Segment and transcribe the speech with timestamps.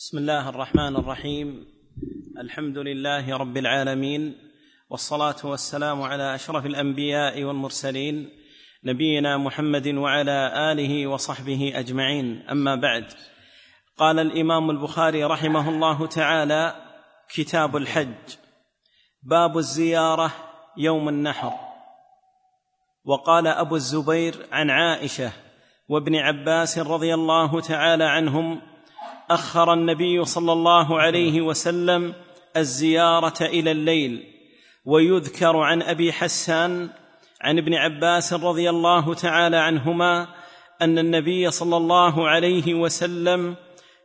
[0.00, 1.66] بسم الله الرحمن الرحيم.
[2.38, 4.38] الحمد لله رب العالمين
[4.90, 8.28] والصلاة والسلام على أشرف الأنبياء والمرسلين
[8.84, 12.46] نبينا محمد وعلى آله وصحبه أجمعين.
[12.50, 13.04] أما بعد
[13.98, 16.74] قال الإمام البخاري رحمه الله تعالى
[17.34, 18.36] كتاب الحج
[19.22, 20.32] باب الزيارة
[20.76, 21.52] يوم النحر.
[23.04, 25.32] وقال أبو الزبير عن عائشة
[25.88, 28.69] وابن عباس رضي الله تعالى عنهم
[29.30, 32.14] أخر النبي صلى الله عليه وسلم
[32.56, 34.26] الزيارة إلى الليل
[34.84, 36.90] ويذكر عن أبي حسان
[37.40, 40.28] عن ابن عباس رضي الله تعالى عنهما
[40.82, 43.56] أن النبي صلى الله عليه وسلم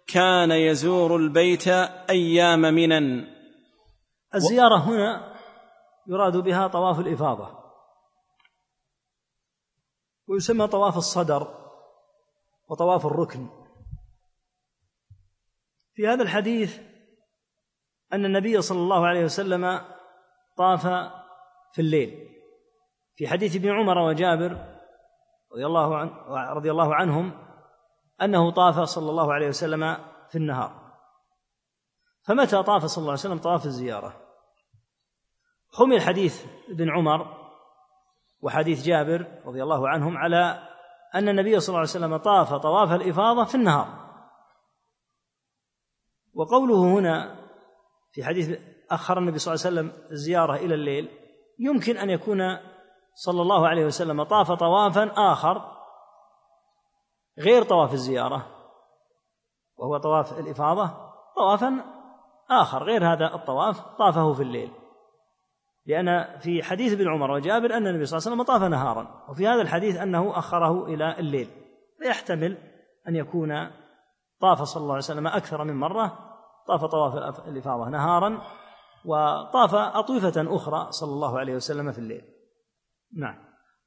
[0.08, 1.68] كان يزور البيت
[2.10, 3.28] أيام منن
[4.36, 5.36] الزيارة هنا
[6.08, 7.66] يراد بها طواف الإفاضة
[10.28, 11.48] ويسمى طواف الصدر
[12.70, 13.65] وطواف الركن.
[15.96, 16.80] في هذا الحديث
[18.14, 19.82] أن النبي صلى الله عليه وسلم
[20.58, 20.88] طاف
[21.74, 22.30] في الليل.
[23.16, 24.52] في حديث ابن عمر وجابر
[25.52, 26.10] رضي الله عن
[26.58, 27.48] رضي الله عنهم
[28.22, 29.98] أنه طاف صلى الله عليه وسلم
[30.30, 30.86] في النهار.
[32.24, 34.22] فمتى طاف صلى الله عليه وسلم؟ طواف الزيارة.
[35.78, 37.46] حمل حديث ابن عمر
[38.42, 40.70] وحديث جابر رضي الله عنهم على
[41.16, 44.05] أن النبي صلى الله عليه وسلم طاف طواف الإفاضة في النهار.
[46.36, 47.36] وقوله هنا
[48.12, 48.60] في حديث
[48.92, 51.10] أخر النبي صلى الله عليه وسلم الزيارة إلى الليل
[51.60, 52.58] يمكن أن يكون
[53.14, 55.76] صلى الله عليه وسلم طاف طوافا آخر
[57.40, 58.46] غير طواف الزيارة
[59.78, 60.92] وهو طواف الإفاضة
[61.36, 61.82] طوافا
[62.52, 64.72] آخر غير هذا الطواف طافه في الليل.
[65.86, 69.48] لأن في حديث ابن عمر وجابر أن النبي صلى الله عليه وسلم طاف نهارا وفي
[69.48, 71.48] هذا الحديث أنه أخره إلى الليل.
[72.00, 72.58] فيحتمل
[73.08, 73.72] أن يكون
[74.42, 76.25] طاف صلى الله عليه وسلم أكثر من مرة
[76.68, 78.42] طاف طواف الإفاضة نهارا
[79.06, 82.22] وطاف أطوفة أخرى صلى الله عليه وسلم في الليل.
[83.18, 83.36] نعم.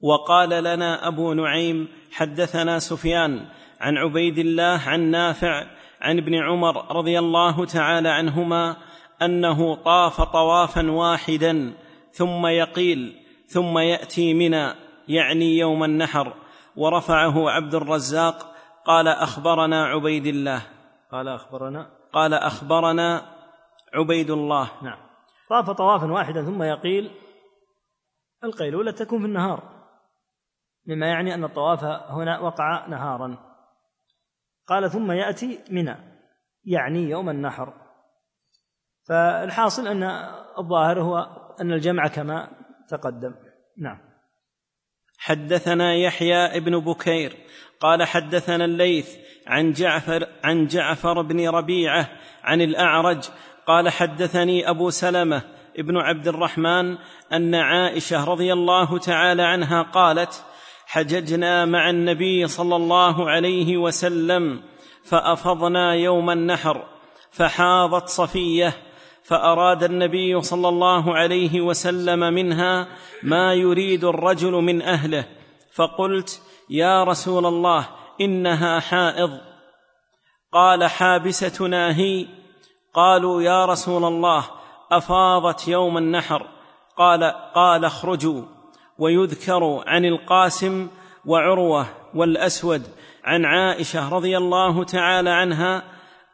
[0.00, 3.47] وقال لنا أبو نعيم حدثنا سفيان
[3.80, 5.66] عن عبيد الله عن نافع
[6.00, 8.76] عن ابن عمر رضي الله تعالى عنهما
[9.22, 11.74] أنه طاف طوافا واحدا
[12.12, 13.16] ثم يقيل
[13.47, 14.74] ثم يأتي منى
[15.08, 16.32] يعني يوم النحر
[16.76, 18.54] ورفعه عبد الرزاق
[18.86, 20.62] قال أخبرنا عبيد الله.
[21.12, 23.36] قال أخبرنا قال أخبرنا
[23.94, 24.70] عبيد الله.
[24.82, 24.98] نعم.
[25.50, 27.10] طاف طوافا واحدا ثم يقيل
[28.44, 29.78] القيلولة تكون في النهار
[30.86, 33.38] مما يعني أن الطواف هنا وقع نهارا.
[34.66, 35.97] قال ثم يأتي منى
[36.64, 37.74] يعني يوم النحر.
[39.08, 40.02] فالحاصل أن
[40.58, 41.18] الظاهر هو
[41.60, 42.48] أن الجمع كما
[42.88, 43.34] تقدم.
[43.78, 44.07] نعم.
[45.18, 47.36] حدثنا يحيى ابن بكير
[47.80, 49.08] قال حدثنا الليث
[49.46, 52.08] عن جعفر عن جعفر بن ربيعة
[52.44, 53.24] عن الأعرج
[53.66, 55.42] قال حدثني أبو سلمة
[55.78, 56.98] ابن عبد الرحمن
[57.32, 60.44] أن عائشة رضي الله تعالى عنها قالت
[60.86, 64.62] حججنا مع النبي صلى الله عليه وسلم
[65.04, 66.84] فأفضنا يوم النحر
[67.30, 68.76] فحاضت صفية
[69.28, 72.89] فأراد النبي صلى الله عليه وسلم منها
[73.22, 75.25] ما يريد الرجل من أهله.
[75.75, 77.89] فقلت يا رسول الله
[78.21, 79.31] إنها حائض.
[80.53, 82.27] قال حابستنا هي.
[82.94, 84.44] قالوا يا رسول الله
[84.93, 86.47] أفاضت يوم النحر.
[86.97, 87.25] قال
[87.55, 88.43] قال اخرجوا.
[88.99, 90.89] ويذكر عن القاسم
[91.27, 92.83] وعروة والأسود
[93.25, 95.83] عن عائشة رضي الله تعالى عنها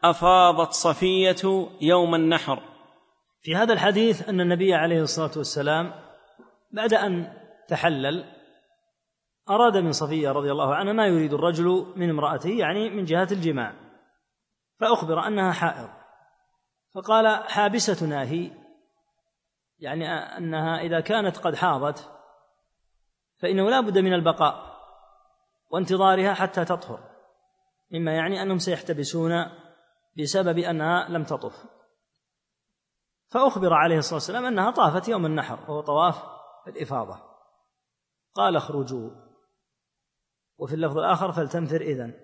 [0.05, 2.74] أفاضت صفية يوم النحر.
[3.45, 5.95] في هذا الحديث أن النبي عليه الصلاة والسلام
[6.71, 7.33] بعد أن
[7.69, 8.25] تحلل
[9.51, 13.75] أراد من صفية رضي الله عنها ما يريد الرجل من امرأته يعني من جهة الجماع.
[14.81, 15.89] فأخبر أنها حائض.
[16.95, 18.51] فقال حابستنا هي
[19.79, 22.11] يعني أنها إذا كانت قد حاضت
[23.37, 24.75] فإنه لا بد من البقاء
[25.71, 27.01] وانتظارها حتى تطهر
[27.91, 29.33] مما يعني أنهم سيحتبسون
[30.19, 31.84] بسبب أنها لم تطف.
[33.35, 36.23] فأخبر عليه الصلاة والسلام أنها طافت يوم النحر وهو طواف
[36.67, 37.21] الإفاضة
[38.35, 39.11] قال اخرجوا.
[40.59, 42.15] وفي اللفظ الآخر فلتنفر إذن.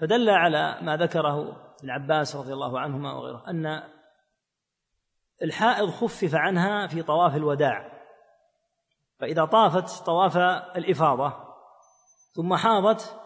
[0.00, 1.40] فدل على ما ذكره
[1.80, 3.82] ابن عباس رضي الله عنهما وغيره أن
[5.42, 7.92] الحائض خفف عنها في طواف الوداع.
[9.18, 10.36] فإذا طافت طواف
[10.76, 11.32] الإفاضة
[12.32, 13.21] ثم حاضت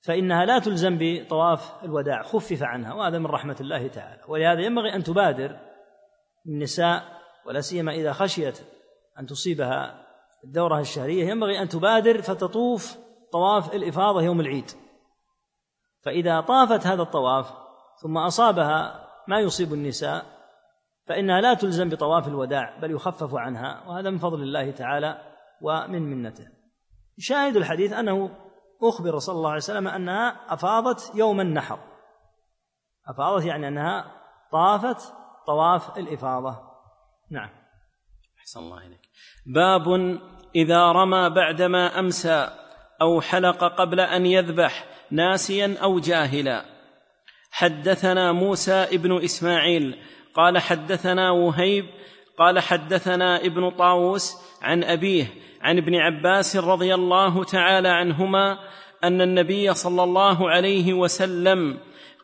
[0.00, 4.22] فإنها لا تلزم بطواف الوداع خفف عنها وهذا من رحمة الله تعالى.
[4.28, 5.58] ولهذا ينبغي أن تبادر
[6.46, 7.02] النساء
[7.46, 8.60] ولا سيما إذا خشيت
[9.18, 10.06] أن تصيبها
[10.44, 12.96] الدورة الشهرية ينبغي أن تبادر فتطوف
[13.32, 14.70] طواف الإفاضة يوم العيد.
[16.04, 17.52] فإذا طافت هذا الطواف
[18.02, 20.24] ثم أصابها ما يصيب النساء
[21.06, 25.18] فإنها لا تلزم بطواف الوداع بل يخفف عنها وهذا من فضل الله تعالى
[25.62, 26.46] ومن منته.
[27.18, 28.30] شاهد الحديث أنه
[28.82, 31.78] أخبر صلى الله عليه وسلم أنها أفاضت يوم النحر.
[33.08, 34.12] أفاضت يعني أنها
[34.52, 35.14] طافت
[35.46, 36.56] طواف الإفاضة.
[37.30, 37.50] نعم.
[38.38, 39.00] أحسن الله إليك.
[39.46, 40.18] باب
[40.54, 42.50] إذا رمى بعدما أمسى
[43.00, 46.64] أو حلق قبل أن يذبح ناسيا أو جاهلا.
[47.50, 50.02] حدثنا موسى ابن إسماعيل
[50.34, 51.86] قال حدثنا وهيب
[52.38, 58.58] قال حدثنا ابن طاووس عن أبيه عن ابن عباس رضي الله تعالى عنهما
[59.04, 61.80] أن النبي صلى الله عليه وسلم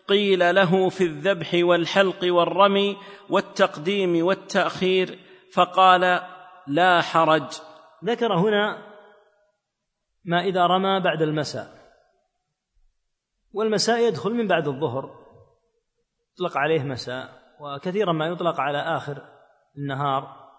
[0.09, 2.97] قيل له في الذبح والحلق والرمي
[3.31, 5.19] والتقديم والتأخير
[5.55, 6.21] فقال
[6.67, 7.47] لا حرج.
[8.05, 8.79] ذكر هنا
[10.25, 11.85] ما إذا رمى بعد المساء
[13.53, 15.25] والمساء يدخل من بعد الظهر
[16.35, 19.34] يطلق عليه مساء وكثيرا ما يطلق على آخر.
[19.77, 20.51] النهار.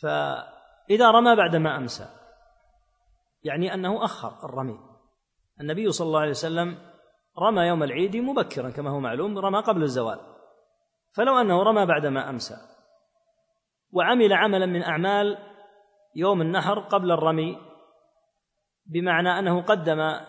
[0.00, 0.06] ف
[0.90, 2.08] إذا رمى بعدما أمسى
[3.44, 4.78] يعني أنه أخر الرمي.
[5.60, 6.78] النبي صلى الله عليه وسلم
[7.38, 10.20] رمى يوم العيد مبكرا كما هو معلوم رمى قبل الزوال.
[11.12, 12.56] فلو أنه رمى بعدما أمسى.
[13.92, 15.38] وعمل عملا من أعمال
[16.14, 17.58] يوم النحر قبل الرمي
[18.86, 20.20] بمعنى أنه قدم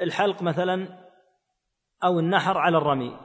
[0.00, 1.04] الحلق مثلا
[2.04, 3.20] أو النحر على الرمي.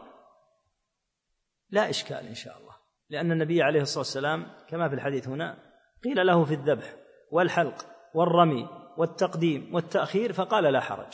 [1.70, 2.79] لا إشكال إن شاء الله.
[3.10, 5.58] لأن النبي عليه الصلاة والسلام كما في الحديث هنا
[6.04, 6.96] قيل له في الذبح
[7.32, 8.68] والحلق والرمي
[8.98, 11.14] والتقديم والتأخير فقال لا حرج.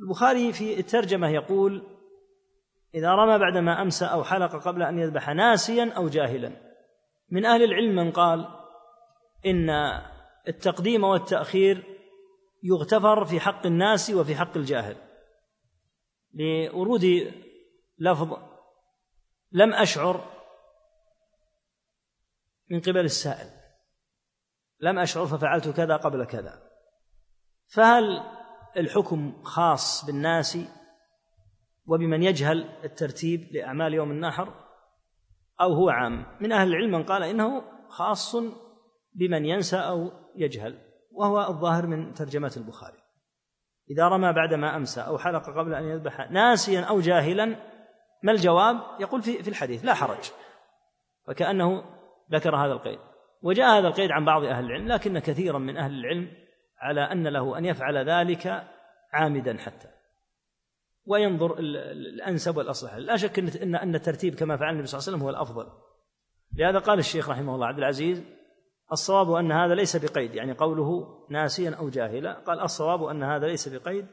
[0.00, 1.82] البخاري في الترجمة يقول
[2.94, 6.52] إذا رمى بعدما أمسى أو حلق قبل أن يذبح ناسيا أو جاهلا.
[7.30, 8.48] من أهل العلم من قال
[9.46, 9.70] إن
[10.48, 11.84] التقديم والتأخير
[12.62, 14.96] يغتفر في حق الناس وفي حق الجاهل.
[16.34, 17.32] لورود
[17.98, 18.38] لفظ
[19.52, 20.39] لم أشعر
[22.70, 23.50] من قبل السائل.
[24.80, 26.62] لم أشعر ففعلت كذا قبل كذا.
[27.66, 28.22] فهل
[28.76, 30.58] الحكم خاص بالناس
[31.86, 34.54] وبمن يجهل الترتيب لأعمال يوم النحر؟
[35.60, 38.36] أو هو عام؟ من أهل العلم من قال إنه خاص
[39.12, 40.78] بمن ينسى أو يجهل
[41.12, 42.98] وهو الظاهر من ترجمة البخاري.
[43.90, 47.46] إذا رمى بعدما أمسى أو حلق قبل أن يذبح ناسيا أو جاهلا
[48.22, 50.30] ما الجواب؟ يقول في الحديث لا حرج.
[51.28, 51.99] وكأنه
[52.32, 52.98] ذكر هذا القيد.
[53.42, 56.28] وجاء هذا القيد عن بعض أهل العلم لكن كثيرا من أهل العلم
[56.78, 58.64] على أن له أن يفعل ذلك
[59.12, 59.88] عامدا حتى.
[61.06, 62.94] وينظر الأنسب والأصلح.
[62.94, 65.66] لا شك أن أن الترتيب كما فعل النبي صلى الله عليه وسلم هو الأفضل.
[66.56, 68.24] لهذا قال الشيخ رحمه الله عبد العزيز
[68.92, 72.32] الصواب أن هذا ليس بقيد يعني قوله ناسيا أو جاهلا.
[72.32, 74.06] قال الصواب أن هذا ليس بقيد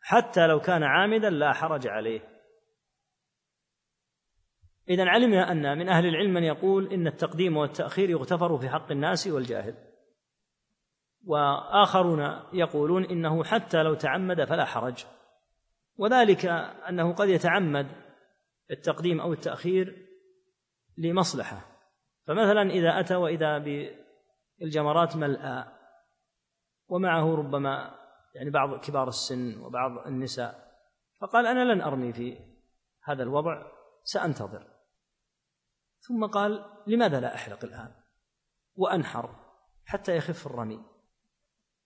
[0.00, 2.37] حتى لو كان عامدا لا حرج عليه.
[4.88, 9.26] إذا علمنا أن من أهل العلم من يقول إن التقديم والتأخير يغتفر في حق الناس
[9.26, 9.74] والجاهل.
[11.24, 15.04] وآخرون يقولون إنه حتى لو تعمد فلا حرج.
[15.96, 16.46] وذلك
[16.88, 17.86] أنه قد يتعمد
[18.70, 20.06] التقديم أو التأخير
[20.98, 21.60] لمصلحة.
[22.26, 25.64] فمثلا إذا أتى وإذا بالجمرات ملأى
[26.88, 27.94] ومعه ربما
[28.34, 30.68] يعني بعض كبار السن وبعض النساء
[31.20, 32.38] فقال أنا لن أرمي في
[33.04, 33.62] هذا الوضع
[34.02, 34.77] سأنتظر.
[36.08, 37.92] ثم قال لماذا لا أحلق الآن؟
[38.74, 39.36] وأنحر
[39.84, 40.84] حتى يخف الرمي.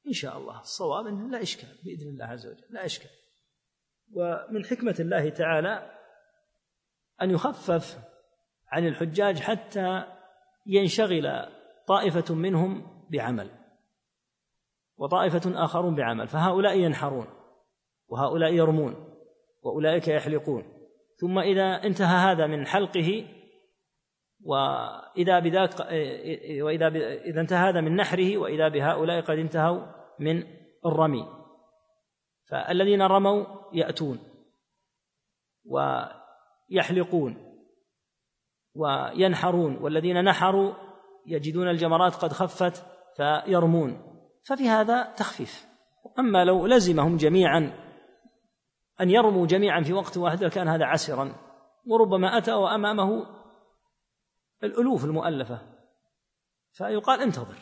[0.07, 3.11] إن شاء الله الصواب أنه لا إشكال بإذن الله عز وجل لا إشكال.
[4.12, 5.99] ومن حكمة الله تعالى
[7.23, 7.99] أن يخفف
[8.69, 10.05] عن الحجاج حتى
[10.67, 11.47] ينشغل
[11.87, 13.50] طائفة منهم بعمل
[14.97, 17.26] وطائفة آخرون بعمل فهؤلاء ينحرون
[18.09, 19.19] وهؤلاء يرمون
[19.62, 20.88] وأولئك يحلقون.
[21.17, 23.29] ثم إذا انتهى هذا من حلقه
[24.45, 25.81] وإذا بذاك
[26.61, 29.87] وإذا إذا انتهى هذا من نحره وإذا بهؤلاء قد انتهوا
[30.19, 30.45] من
[30.87, 31.27] الرمي.
[32.49, 34.19] فالذين رموا يأتون
[35.65, 37.37] ويحلقون
[38.75, 40.73] وينحرون والذين نحروا
[41.27, 42.85] يجدون الجمرات قد خفت
[43.17, 44.03] فيرمون.
[44.45, 45.67] ففي هذا تخفيف.
[46.19, 47.73] أما لو لزمهم جميعا
[49.01, 51.35] أن يرموا جميعا في وقت واحد لكان هذا عسرا.
[51.87, 53.42] وربما أتى وأمامه
[54.64, 55.59] الألوف المؤلفة.
[56.73, 57.57] فيقال انتظر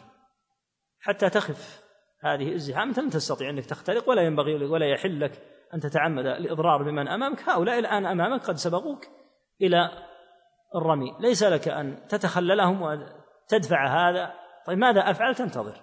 [1.00, 1.84] حتى تخف
[2.20, 2.88] هذه الزحام.
[2.88, 5.42] أنت لن تستطيع أنك تخترق ولا ينبغي ولا يحل لك
[5.74, 7.48] أن تتعمد الإضرار بمن أمامك.
[7.48, 9.06] هؤلاء الآن أمامك قد سبقوك
[9.60, 9.90] إلى
[10.76, 11.16] الرمي.
[11.20, 14.34] ليس لك أن تتخللهم وتدفع هذا.
[14.66, 15.80] طيب ماذا أفعل؟ تنتظر.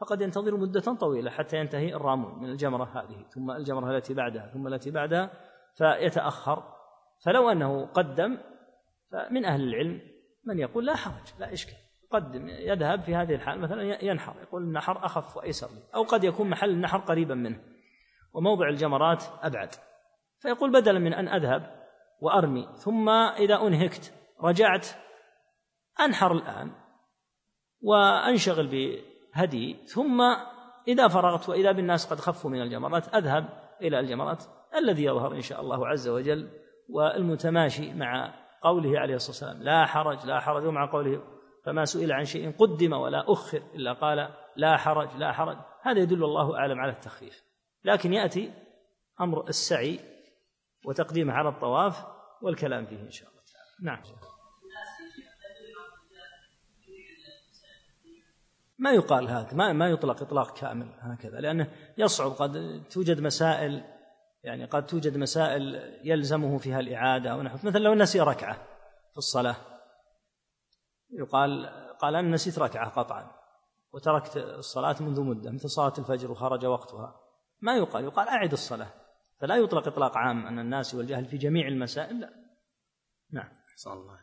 [0.00, 4.66] فقد ينتظر مدة طويلة حتى ينتهي الرامون من الجمرة هذه ثم الجمرة التي بعدها ثم
[4.66, 5.30] التي بعدها
[5.74, 6.62] فيتأخر.
[7.24, 8.38] فلو أنه قدم
[9.12, 10.11] فمن أهل العلم
[10.44, 11.76] من يقول لا حرج لا إشكال.
[12.10, 16.50] قدم يذهب في هذه الحال مثلا ينحر يقول النحر أخف وأيسر لي أو قد يكون
[16.50, 17.60] محل النحر قريبا منه
[18.32, 19.74] وموضع الجمرات أبعد.
[20.38, 21.82] فيقول بدلا من أن أذهب
[22.20, 24.86] وأرمي ثم إذا أنهكت رجعت
[26.00, 26.70] أنحر الآن
[27.80, 30.22] وأنشغل بهدي ثم
[30.88, 33.48] إذا فرغت وإذا بالناس قد خفوا من الجمرات أذهب
[33.82, 34.44] إلى الجمرات
[34.74, 36.48] الذي يظهر إن شاء الله عز وجل
[36.88, 41.22] والمتماشي مع قوله عليه الصلاة والسلام لا حرج لا حرج ومع قوله
[41.64, 45.56] فما سئل عن شيء قدم ولا أخر إلا قال لا حرج لا حرج.
[45.82, 47.42] هذا يدل الله أعلم على التخفيف.
[47.84, 48.52] لكن يأتي
[49.20, 50.00] أمر السعي
[50.84, 52.06] وتقديمه على الطواف
[52.42, 53.96] والكلام فيه إن شاء الله تعالى.
[53.96, 54.02] نعم.
[58.78, 63.84] ما يقال هذا ما ما يطلق إطلاق كامل هكذا لأنه يصعب قد توجد مسائل
[64.42, 68.54] يعني قد توجد مسائل يلزمه فيها الإعادة ونحو مثلا لو نسي ركعة
[69.12, 69.56] في الصلاة
[71.10, 71.66] يقال
[72.00, 73.30] قال أنا نسيت ركعة قطعا
[73.92, 77.20] وتركت الصلاة منذ مدة مثل صلاة الفجر وخرج وقتها.
[77.60, 78.88] ما يقال يقال أعد الصلاة.
[79.40, 82.30] فلا يطلق إطلاق عام أن الناس والجهل في جميع المسائل لا.
[83.32, 83.48] نعم.
[83.86, 84.18] الله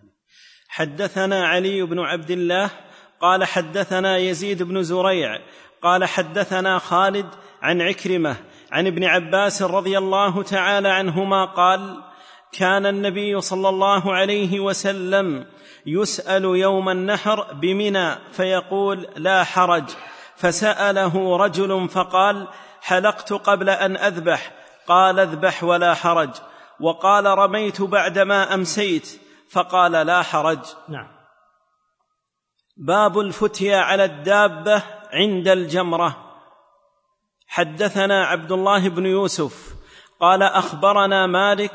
[0.68, 2.72] حدثنا علي بن عبد الله
[3.20, 5.42] قال حدثنا يزيد بن زريع
[5.82, 7.30] قال حدثنا خالد
[7.62, 8.38] عن عكرمة
[8.72, 12.04] عن ابن عباس رضي الله تعالى عنهما قال
[12.52, 15.46] كان النبي صلى الله عليه وسلم
[15.86, 19.84] يسأل يوم النحر بمنى فيقول لا حرج.
[20.36, 22.48] فسأله رجل فقال
[22.82, 24.52] حلقت قبل أن أذبح.
[24.88, 26.30] قال اذبح ولا حرج.
[26.80, 29.22] وقال رميت بعدما أمسيت.
[29.52, 30.60] فقال لا حرج.
[30.90, 31.08] نعم.
[32.78, 34.84] باب الفتيا على الدابة
[35.14, 36.29] عند الجمرة.
[37.60, 39.54] حدثنا عبد الله بن يوسف
[40.20, 41.74] قال أخبرنا مالك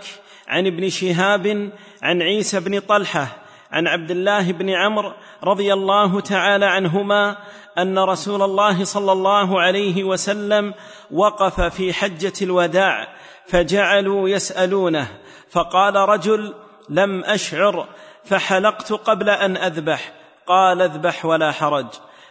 [0.48, 1.72] عن ابن شهاب
[2.02, 3.26] عن عيسى بن طلحة
[3.72, 5.12] عن عبد الله بن عمرو
[5.42, 7.36] رضي الله تعالى عنهما
[7.78, 10.74] أن رسول الله صلى الله عليه وسلم
[11.10, 13.08] وقف في حجة الوداع
[13.46, 15.08] فجعلوا يسألونه
[15.50, 16.54] فقال رجل
[16.88, 17.86] لم أشعر
[18.24, 20.12] فحلقت قبل أن أذبح.
[20.46, 21.86] قال اذبح ولا حرج.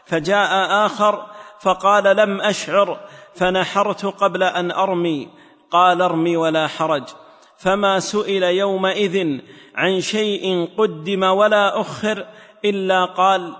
[0.06, 1.26] فجاء آخر
[1.62, 3.00] فقال لم أشعر.
[3.36, 5.30] فنحرت قبل أن أرمي
[5.72, 7.04] قال ارمي ولا حرج.
[7.58, 9.42] فما سئل يومئذ
[9.76, 12.28] عن شيء قدم ولا أخر
[12.66, 13.56] إلا قال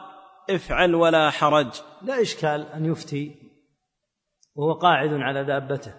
[0.50, 1.68] افعل ولا حرج.
[2.02, 3.36] لا إشكال أن يفتي
[4.56, 5.94] وهو قاعد على دابته.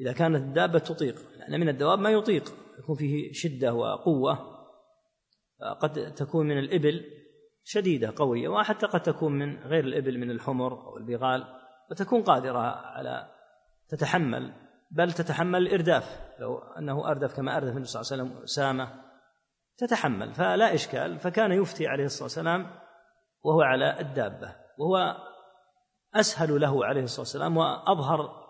[0.00, 4.56] إذا كانت الدابة تطيق لأن من الدواب ما يطيق يكون فيه شدة وقوة.
[5.80, 7.04] قد تكون من الإبل
[7.64, 11.55] شديدة قوية وحتى قد تكون من غير الإبل من الحمر أو البغال.
[11.90, 13.26] وتكون قادرة على
[13.88, 14.52] تتحمل
[14.90, 16.20] بل تتحمل الإرداف.
[16.38, 18.88] لو أنه أردف كما أردف النبي صلى الله عليه وسلم أسامة
[19.78, 20.34] تتحمل.
[20.34, 21.18] فلا إشكال.
[21.18, 22.66] فكان يفتي عليه الصلاة والسلام
[23.42, 25.16] وهو على الدابة وهو
[26.14, 28.46] أسهل له عليه الصلاة والسلام وأظهر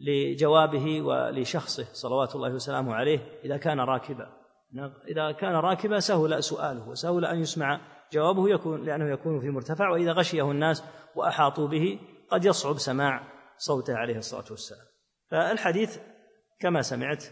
[0.00, 4.42] لجوابه ولشخصه صلوات الله وسلامه عليه إذا كان راكبا.
[5.08, 7.80] إذا كان راكبا سهل سؤاله وسهل أن يسمع
[8.12, 10.84] جوابه يكون لأنه يكون في مرتفع وإذا غشيه الناس
[11.14, 11.98] وأحاطوا به
[12.32, 13.22] قد يصعب سماع
[13.56, 14.86] صوته عليه الصلاة والسلام.
[15.30, 15.98] فالحديث
[16.60, 17.24] كما سمعت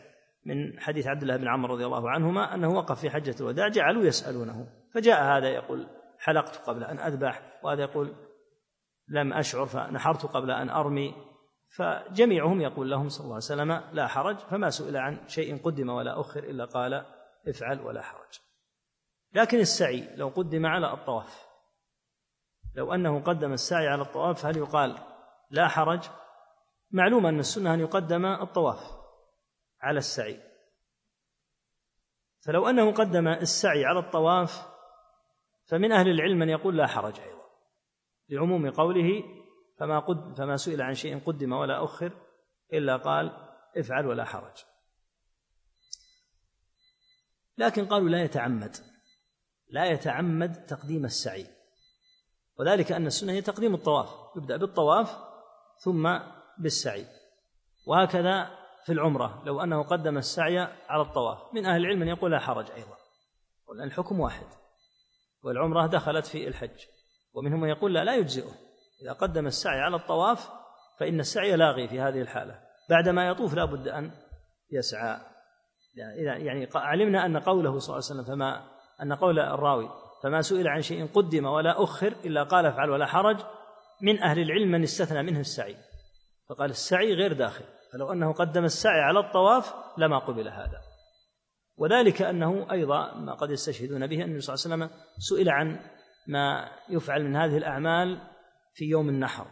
[0.47, 4.05] من حديث عبد الله بن عمرو رضي الله عنهما أنه وقف في حجة الوداع جعلوا
[4.05, 4.67] يسألونه.
[4.95, 5.87] فجاء هذا يقول
[6.19, 8.15] حلقت قبل أن أذبح؟ وهذا يقول
[9.09, 11.15] لم أشعر فنحرت قبل أن أرمي.
[11.77, 16.21] فجميعهم يقول لهم صلى الله عليه وسلم لا حرج فما سئل عن شيء قدم ولا
[16.21, 17.05] أخر إلا قال
[17.49, 18.41] افعل ولا حرج.
[19.35, 21.50] لكن السعي لو قدم على الطواف
[22.75, 24.99] لو أنه قدم السعي على الطواف هل يقال
[25.51, 26.11] لا حرج؟
[26.91, 28.81] معلوم أن السنة أن يقدم الطواف
[29.81, 30.41] على السعي.
[32.41, 34.67] فلو أنه قدم السعي على الطواف
[35.67, 37.41] فمن أهل العلم من يقول لا حرج أيضا.
[38.29, 39.25] لعموم قوله
[39.79, 42.13] فما, قد فما سئل عن شيء قدم ولا أخر
[42.73, 44.65] إلا قال افعل ولا حرج.
[47.59, 48.77] لكن قالوا لا يتعمد
[49.69, 51.47] لا يتعمد تقديم السعي.
[52.61, 55.19] وذلك أن السنة هي تقديم الطواف يبدأ بالطواف
[55.79, 56.19] ثم
[56.59, 57.07] بالسعي.
[57.87, 58.51] وهكذا
[58.87, 61.39] في العمرة لو أنه قدم السعي على الطواف.
[61.55, 62.97] من أهل العلم من يقول لا حرج أيضا
[63.79, 64.47] لأن الحكم واحد
[65.45, 66.87] والعمرة دخلت في الحج.
[67.35, 68.53] ومنهم من يقول لا لا يجزئه.
[69.03, 70.49] إذا قدم السعي على الطواف
[70.99, 72.61] فإن السعي لاغي في هذه الحالة.
[72.91, 74.11] بعدما يطوف لا بد أن
[74.71, 75.21] يسعى.
[75.97, 78.71] إذا يعني علمنا أن قوله صلى الله عليه وسلم فما
[79.03, 83.37] أن قول الراوي فما سئل عن شيء قدم ولا أخر إلا قال افعل ولا حرج
[84.03, 85.77] من أهل العلم من استثنى منه السعي.
[86.49, 90.81] فقال السعي غير داخل فلو أنه قدم السعي على الطواف لما قبل هذا.
[91.77, 95.81] وذلك أنه أيضا ما قد يستشهدون به أن صلى الله عليه وسلم سئل عن
[96.27, 98.21] ما يفعل من هذه الأعمال
[98.75, 99.47] في يوم النحر.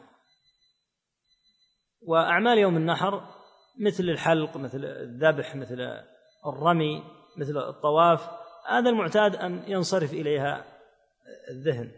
[2.03, 3.39] وأعمال يوم النحر
[3.81, 6.05] مثل الحلق مثل الذبح مثل
[6.47, 7.03] الرمي
[7.37, 8.31] مثل الطواف
[8.69, 10.65] هذا المعتاد أن ينصرف إليها
[11.51, 11.91] الذهن.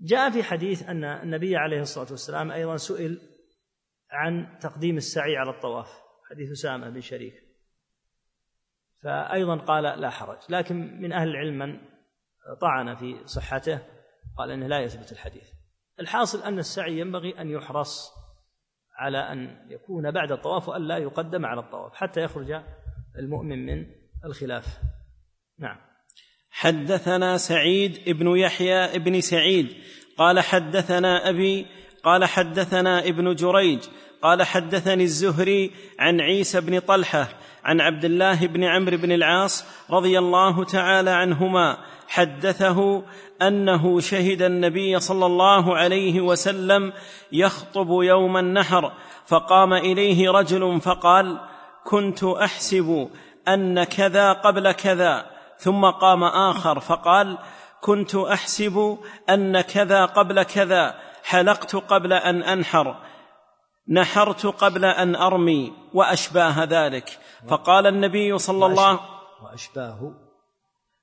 [0.00, 3.20] جاء في حديث أن النبي عليه الصلاة والسلام أيضا سئل
[4.10, 5.88] عن تقديم السعي على الطواف
[6.30, 7.34] حديث أسامة بن شريك.
[9.02, 11.80] فأيضا قال لا حرج لكن من أهل العلم من
[12.60, 13.78] طعن في صحته
[14.36, 15.50] قال إنه لا يثبت الحديث.
[16.00, 18.12] الحاصل أن السعي ينبغي أن يحرص
[18.96, 22.62] على أن يكون بعد الطواف وأن لا يقدم على الطواف حتى يخرج
[23.18, 23.86] المؤمن من
[24.24, 24.80] الخلاف.
[25.58, 25.76] نعم.
[26.50, 29.74] حدثنا سعيد ابن يحيى ابن سعيد
[30.18, 31.66] قال حدثنا أبي
[32.04, 33.78] قال حدثنا ابن جريج
[34.22, 37.28] قال حدثني الزهري عن عيسى بن طلحة
[37.64, 43.02] عن عبد الله بن عمرو بن العاص رضي الله تعالى عنهما حدثه
[43.42, 46.92] أنه شهد النبي صلى الله عليه وسلم
[47.32, 48.92] يخطب يوم النحر
[49.26, 51.40] فقام إليه رجل فقال
[51.84, 53.10] كنت أحسب
[53.48, 57.38] أن كذا قبل كذا ثم قام آخر فقال
[57.80, 58.98] كنت أحسب
[59.30, 62.96] أن كذا قبل كذا حلقت قبل أن أنحر
[63.88, 67.18] نحرت قبل أن أرمي وأشباه ذلك.
[67.48, 69.00] فقال النبي صلى الله
[69.42, 70.12] وأشباه؟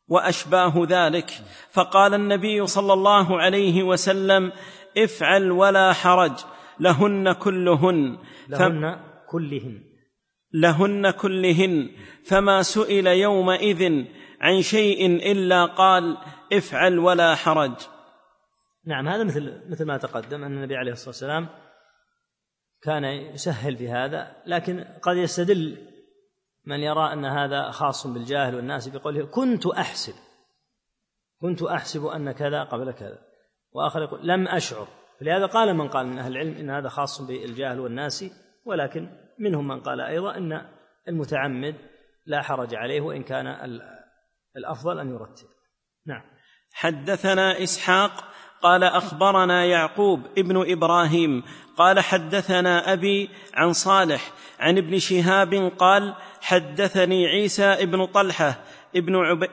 [0.08, 1.32] وأشباه ذلك.
[1.72, 4.52] فقال النبي صلى الله عليه وسلم
[4.98, 6.34] افعل ولا حرج
[6.80, 8.18] لهن كلهن
[8.50, 9.84] لهن كلهن.
[10.54, 11.90] لهن كلهن
[12.28, 14.06] فما سئل يومئذ
[14.42, 16.18] عن شيء إلا قال
[16.54, 17.76] افعل ولا حرج.
[18.86, 21.48] نعم هذا مثل مثل ما تقدم أن النبي عليه الصلاة والسلام
[22.82, 25.78] كان يسهل في هذا لكن قد يستدل
[26.66, 30.14] من يرى أن هذا خاص بالجاهل والناس بقوله كنت أحسب
[31.42, 33.20] كنت أحسب أن كذا قبل كذا.
[33.72, 34.88] وآخر يقول لم أشعر.
[35.20, 38.26] فلهذا قال من قال من أهل العلم إن هذا خاص بالجاهل والناس
[38.66, 40.62] ولكن منهم من قال أيضا إن
[41.08, 41.76] المتعمد
[42.26, 43.48] لا حرج عليه وإن كان
[44.58, 45.48] الأفضل أن يرتب.
[46.08, 46.22] نعم.
[46.74, 48.12] حدثنا إسحاق
[48.62, 51.44] قال أخبرنا يعقوب ابن إبراهيم
[51.78, 58.56] قال حدثنا أبي عن صالح عن ابن شهاب قال حدثني عيسى ابن طلحة
[58.96, 59.50] ابن عبي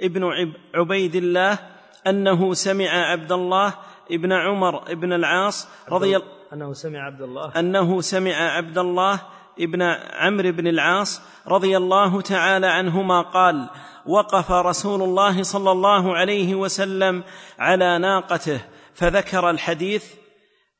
[0.00, 1.58] ابن عبيد الله
[2.06, 3.74] أنه سمع عبد الله
[4.10, 6.28] ابن عمر ابن العاص رضي الله.
[6.52, 7.52] أنه سمع عبد الله.
[7.58, 9.20] أنه سمع عبد الله
[9.60, 13.68] ابن عمرو بن العاص رضي الله تعالى عنهما قال
[14.06, 17.24] وقف رسول الله صلى الله عليه وسلم
[17.58, 18.60] على ناقته
[18.94, 20.14] فذكر الحديث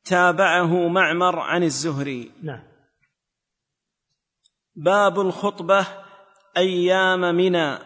[0.05, 2.31] تابعه معمر عن الزهري.
[2.43, 2.63] نعم.
[4.77, 5.87] باب الخطبة
[6.57, 7.79] أيام منى.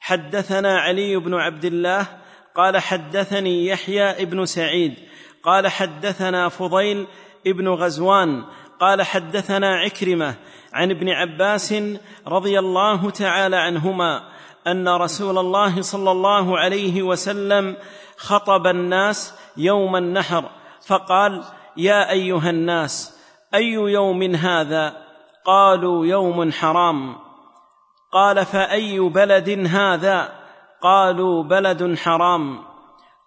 [0.00, 2.06] حدثنا علي بن عبد الله
[2.54, 4.94] قال حدثني يحيى ابن سعيد
[5.42, 7.06] قال حدثنا فضيل
[7.46, 8.44] ابن غزوان
[8.80, 10.34] قال حدثنا عكرمة
[10.72, 11.74] عن ابن عباس
[12.26, 14.22] رضي الله تعالى عنهما
[14.66, 17.76] أن رسول الله صلى الله عليه وسلم
[18.16, 20.44] خطب الناس يوم النحر
[20.86, 21.44] فقال
[21.76, 23.16] يا أيها الناس
[23.54, 24.96] أي يوم هذا؟
[25.44, 27.16] قالوا يوم حرام.
[28.12, 30.32] قال فأي بلد هذا؟
[30.82, 32.58] قالوا بلد حرام.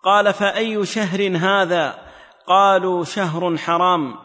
[0.03, 1.95] قال فأي شهر هذا؟
[2.47, 4.15] قالوا شهر حرام.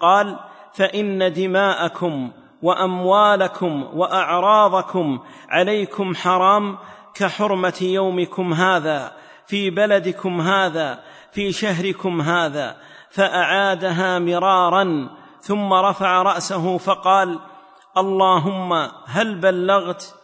[0.00, 0.38] قال
[0.76, 2.30] فإن دماءكم
[2.62, 6.78] وأموالكم وأعراضكم عليكم حرام
[7.14, 9.12] كحرمة يومكم هذا
[9.46, 12.76] في بلدكم هذا في شهركم هذا.
[13.10, 15.08] فأعادها مرارا
[15.40, 17.38] ثم رفع رأسه فقال
[17.96, 18.72] اللهم
[19.06, 20.14] هل بلغت؟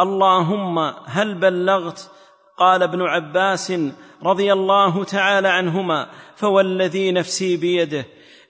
[0.00, 2.10] اللهم هل بلغت؟
[2.58, 3.72] قال ابن عباس
[4.22, 8.04] رضي الله تعالى عنهما فوالذي نفسي بيده.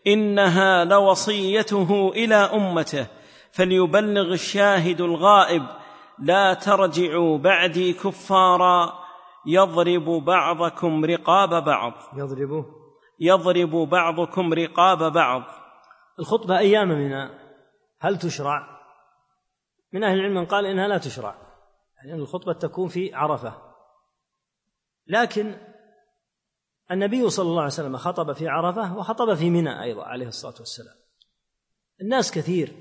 [0.07, 3.07] إنها لوصيته إلى أمته.
[3.53, 5.63] فليبلغ الشاهد الغائب
[6.19, 8.93] لا ترجعوا بعدي كفارا
[9.47, 11.93] يضرب بعضكم رقاب بعض.
[12.17, 12.65] يضرب
[13.21, 15.43] يضرب بعضكم رقاب بعض.
[16.19, 17.31] الخطبة أيام منها
[18.01, 18.83] هل تشرع؟
[19.93, 21.35] من أهل العلم من قال إنها لا تشرع
[21.97, 23.55] يعني الخطبة تكون في عرفة.
[25.07, 25.55] لكن
[26.93, 30.95] النبي صلى الله عليه وسلم خطب في عرفة وخطب في منى أيضا عليه الصلاة والسلام.
[32.01, 32.73] الناس كثير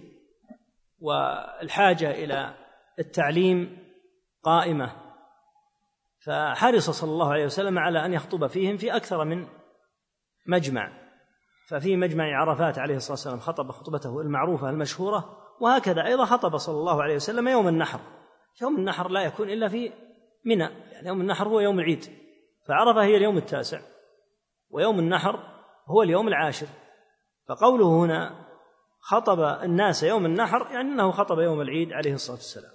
[1.00, 2.56] والحاجة إلى
[3.00, 3.78] التعليم
[4.44, 4.92] قائمة.
[6.26, 9.48] فحرص صلى الله عليه وسلم على أن يخطب فيهم في أكثر من
[10.48, 10.92] مجمع.
[11.68, 17.04] ففي مجمع عرفات عليه الصلاة والسلام خطب خطبته المعروفة المشهورة وهكذا أيضا خطب صلى الله
[17.04, 18.00] عليه وسلم يوم النحر.
[18.62, 19.92] يوم النحر لا يكون إلا في
[20.46, 22.06] منى يعني يوم النحر هو يوم العيد.
[22.68, 23.82] فعرفة هي اليوم التاسع.
[24.72, 25.40] ويوم النحر
[25.88, 26.68] هو اليوم العاشر.
[27.48, 28.46] فقوله هنا
[29.00, 32.72] خطب الناس يوم النحر يعني أنه خطب يوم العيد عليه الصلاة والسلام.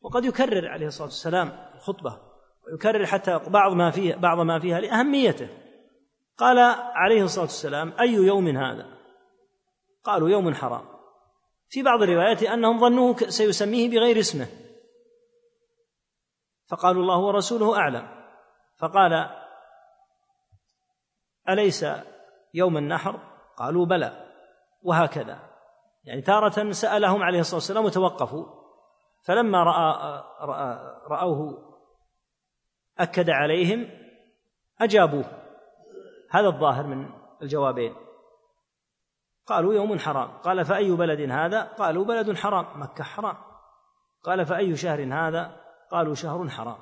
[0.00, 2.20] وقد يكرر عليه الصلاة والسلام الخطبة
[2.66, 5.48] ويكرر حتى بعض ما فيه بعض ما فيها لأهميته.
[6.38, 6.58] قال
[6.94, 8.86] عليه الصلاة والسلام أي يوم هذا؟
[10.04, 10.84] قالوا يوم حرام.
[11.68, 14.46] في بعض الروايات أنهم ظنوه سيسميه بغير اسمه.
[16.68, 18.08] فقالوا الله ورسوله أعلم.
[18.78, 19.43] فقال
[21.48, 21.86] أليس
[22.54, 23.20] يوم النحر؟
[23.56, 24.30] قالوا بلى
[24.82, 25.38] وهكذا.
[26.04, 28.46] يعني تارة سألهم عليه الصلاة والسلام وتوقفوا.
[29.22, 31.58] فلما رأى, رأى رأوه
[32.98, 33.90] أكد عليهم
[34.80, 35.24] أجابوه.
[36.30, 37.10] هذا الظاهر من
[37.42, 37.94] الجوابين.
[39.46, 40.30] قالوا يوم حرام.
[40.38, 43.36] قال فأي بلد هذا؟ قالوا بلد حرام مكة حرام.
[44.22, 46.78] قال فأي شهر هذا؟ قالوا شهر حرام.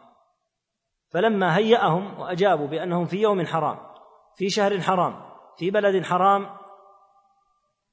[1.10, 3.91] فلما هيأهم وأجابوا بأنهم في يوم حرام
[4.36, 5.14] في شهر حرام
[5.56, 6.48] في بلد حرام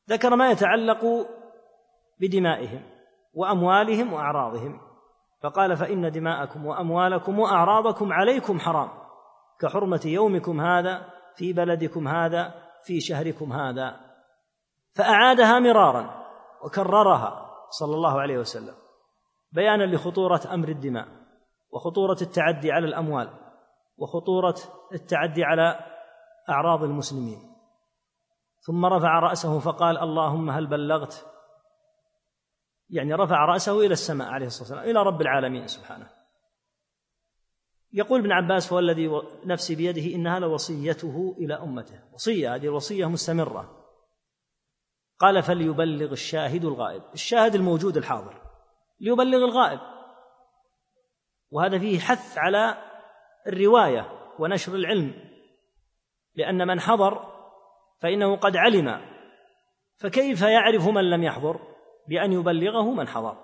[0.10, 1.28] ذكر ما يتعلق
[2.20, 2.82] بدمائهم
[3.34, 4.82] وأموالهم وأعراضهم
[5.42, 8.90] فقال فإن دماءكم وأموالكم وأعراضكم عليكم حرام
[9.60, 12.54] كحرمة يومكم هذا في بلدكم هذا
[12.86, 14.00] في شهركم هذا.
[14.96, 16.26] فأعادها مرارا
[16.64, 18.76] وكررها صلى الله عليه وسلم
[19.52, 21.08] بيانا لخطورة أمر الدماء
[21.72, 23.30] وخطورة التعدي على الأموال
[23.98, 24.56] وخطورة
[24.94, 25.80] التعدي على
[26.50, 27.56] أعراض المسلمين.
[28.60, 31.26] ثم رفع رأسه فقال اللهم هل بلغت؟
[32.90, 36.10] يعني رفع رأسه إلى السماء عليه الصلاة والسلام إلى رب العالمين سبحانه.
[37.94, 42.04] يقول ابن عباس فوالذي نفسي بيده إنها لوصيته إلى أمته.
[42.14, 43.86] وصية هذه الوصية مستمرة.
[45.20, 47.04] قال فليبلغ الشاهد الغائب.
[47.14, 48.42] الشاهد الموجود الحاضر.
[49.00, 49.80] ليبلغ الغائب.
[51.52, 52.78] وهذا فيه حث على
[53.48, 55.29] الرواية ونشر العلم.
[56.40, 57.26] لأن من حضر
[58.00, 59.02] فإنه قد علم
[59.98, 61.60] فكيف يعرف من لم يحضر؟
[62.08, 63.38] بأن يبلغه من حضر.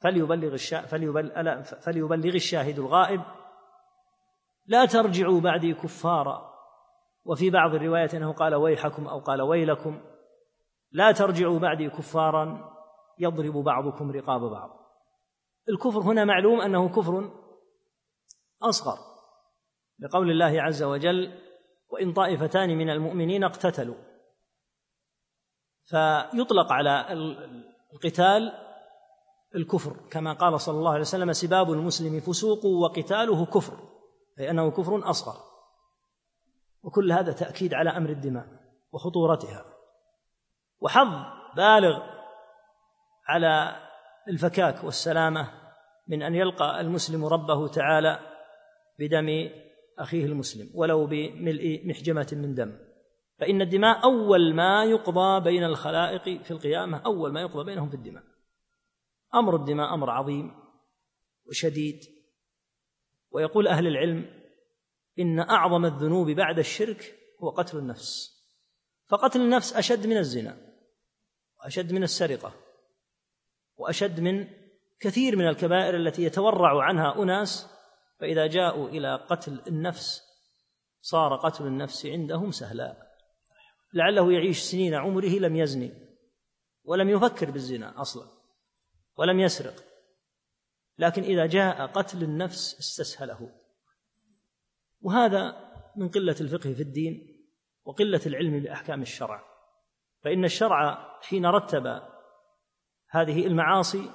[0.00, 3.22] فليبلغ الشا فليبلغ, فليبلغ الشاهد الغائب.
[4.66, 6.52] لا ترجعوا بعدي كفارا.
[7.24, 10.00] وفي بعض الروايات أنه قال ويحكم أو قال ويلكم.
[10.92, 12.72] لا ترجعوا بعدي كفارا.
[13.18, 14.70] يضرب بعضكم رقاب بعض.
[15.68, 17.30] الكفر هنا معلوم أنه كفر
[18.62, 18.98] أصغر.
[19.98, 21.45] لقول الله عز وجل
[21.96, 23.96] وإن طائفتان من المؤمنين اقتتلوا.
[25.84, 27.12] فيطلق على
[27.92, 28.52] القتال
[29.54, 33.88] الكفر كما قال صلى الله عليه وسلم سباب المسلم فسوق وقتاله كفر
[34.38, 35.42] أي أنه كفر أصغر.
[36.82, 38.46] وكل هذا تأكيد على أمر الدماء
[38.92, 39.64] وخطورتها.
[40.80, 41.08] وحظ
[41.56, 42.02] بالغ
[43.26, 43.76] على
[44.28, 45.50] الفكاك والسلامة
[46.08, 48.18] من أن يلقى المسلم ربه تعالى
[48.98, 49.50] بدم
[49.98, 52.78] أخيه المسلم ولو بملء محجمة من دم.
[53.38, 58.24] فإن الدماء أول ما يقضى بين الخلائق في القيامة أول ما يقضى بينهم في الدماء.
[59.34, 60.54] أمر الدماء أمر عظيم
[61.48, 62.00] وشديد.
[63.30, 64.42] ويقول أهل العلم
[65.18, 68.36] إن أعظم الذنوب بعد الشرك هو قتل النفس.
[69.08, 70.56] فقتل النفس أشد من الزنا
[71.60, 72.54] وأشد من السرقة
[73.76, 74.48] وأشد من
[75.00, 77.75] كثير من الكبائر التي يتورع عنها أناس
[78.18, 80.22] فإذا جاءوا إلى قتل النفس
[81.00, 83.06] صار قتل النفس عندهم سهلا.
[83.94, 85.92] لعله يعيش سنين عمره لم يزني
[86.84, 88.26] ولم يفكر بالزنا أصلا
[89.16, 89.84] ولم يسرق.
[90.98, 93.50] لكن إذا جاء قتل النفس استسهله.
[95.00, 97.42] وهذا من قلة الفقه في الدين
[97.84, 99.44] وقلة العلم بأحكام الشرع.
[100.22, 102.02] فإن الشرع حين رتب
[103.10, 104.10] هذه المعاصي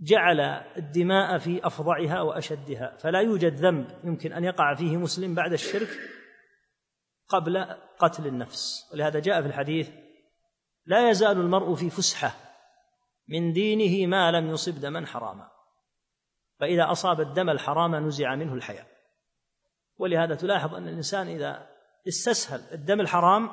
[0.00, 0.40] جعل
[0.76, 5.88] الدماء في افظعها وأشدها فلا يوجد ذنب يمكن أن يقع فيه مسلم بعد الشرك
[7.28, 7.66] قبل
[7.98, 8.90] قتل النفس.
[8.92, 9.90] ولهذا جاء في الحديث
[10.86, 12.34] لا يزال المرء في فسحة
[13.28, 15.50] من دينه ما لم يصب دما حراما
[16.60, 18.86] فإذا أصاب الدم الحرام نزع منه الحياء
[19.96, 21.66] ولهذا تلاحظ أن الإنسان إذا
[22.08, 23.50] استسهل الدم الحرام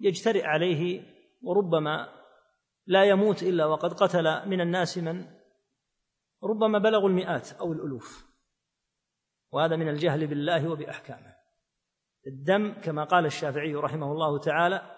[0.00, 1.02] يجترئ عليه
[1.42, 2.23] وربما
[2.86, 5.26] لا يموت إلا وقد قتل من الناس من
[6.44, 8.26] ربما بلغوا المئات أو الألوف.
[9.50, 11.34] وهذا من الجهل بالله وبأحكامه.
[12.26, 14.96] الدم كما قال الشافعي رحمه الله تعالى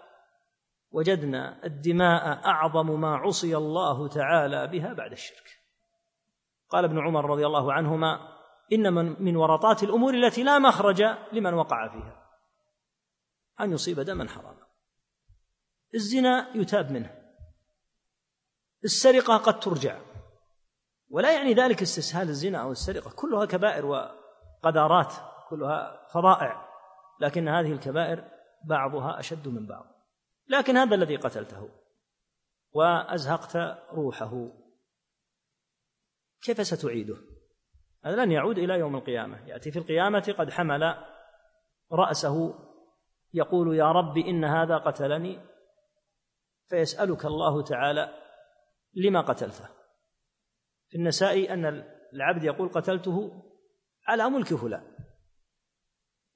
[0.90, 5.62] وجدنا الدماء أعظم ما عصي الله تعالى بها بعد الشرك.
[6.68, 8.36] قال ابن عمر رضي الله عنهما
[8.72, 12.26] إن من, من ورطات الأمور التي لا مخرج لمن وقع فيها.
[13.60, 14.66] أن يصيب دما حراما.
[15.94, 17.25] الزنا يتاب منه.
[18.86, 20.00] السرقة قد ترجع.
[21.10, 23.10] ولا يعني ذلك استسهال الزنا أو السرقة.
[23.16, 25.12] كلها كبائر وقدارات
[25.48, 26.68] كلها فظائع.
[27.20, 28.24] لكن هذه الكبائر
[28.64, 29.84] بعضها أشد من بعض.
[30.48, 31.68] لكن هذا الذي قتلته.
[32.72, 33.56] وأزهقت
[33.92, 34.48] روحه.
[36.42, 37.16] كيف ستعيده؟
[38.04, 39.48] هذا لن يعود إلى يوم القيامة.
[39.48, 40.94] يأتي في القيامة قد حمل
[41.92, 42.54] رأسه.
[43.34, 45.40] يقول يا رب إن هذا قتلني.
[46.68, 48.25] فيسألك الله تعالى
[48.96, 49.68] لما قتلته.
[50.88, 53.42] في النساء أن العبد يقول قتلته
[54.08, 54.96] على ملك فلان.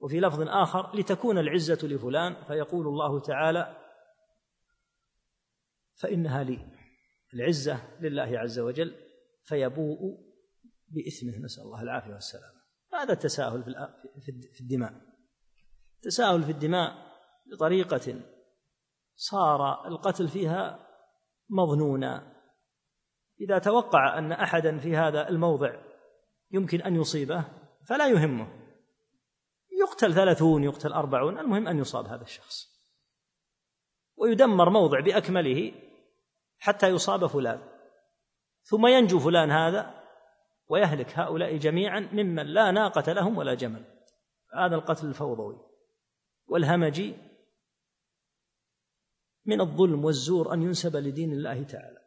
[0.01, 3.77] وفي لفظ آخر لتكون العزة لفلان فيقول الله تعالى
[5.95, 6.77] فإنها لي.
[7.35, 8.95] العزة لله عز وجل
[9.43, 9.99] فيبوء
[10.89, 11.45] بإثمه.
[11.45, 12.53] نسأل الله العافية والسلام
[12.93, 13.65] هذا التساهل
[14.53, 14.93] في الدماء.
[15.97, 17.11] التساهل في الدماء
[17.53, 18.21] بطريقة
[19.15, 20.87] صار القتل فيها
[21.51, 22.30] مظنونا.
[23.41, 25.75] إذا توقع أن أحدا في هذا الموضع
[26.51, 27.45] يمكن أن يصيبه
[27.87, 28.49] فلا يهمه.
[29.81, 32.71] يقتل ثلاثون يقتل أربعون المهم أن يصاب هذا الشخص.
[34.17, 35.73] ويدمر موضع بأكمله
[36.59, 37.61] حتى يصاب فلان.
[38.63, 40.05] ثم ينجو فلان هذا
[40.69, 43.85] ويهلك هؤلاء جميعا ممن لا ناقة لهم ولا جمل.
[44.55, 45.61] هذا القتل الفوضوي
[46.47, 47.15] والهمجي
[49.47, 52.00] من الظلم والزور أن ينسب لدين الله تعالى.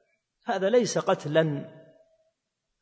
[0.45, 1.69] هذا ليس قتلا.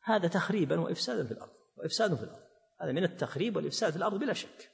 [0.04, 2.42] هذا تخريبا وإفسادا في الأرض وإفساد في الأرض.
[2.80, 4.70] هذا من التخريب والإفساد في الأرض بلا شك.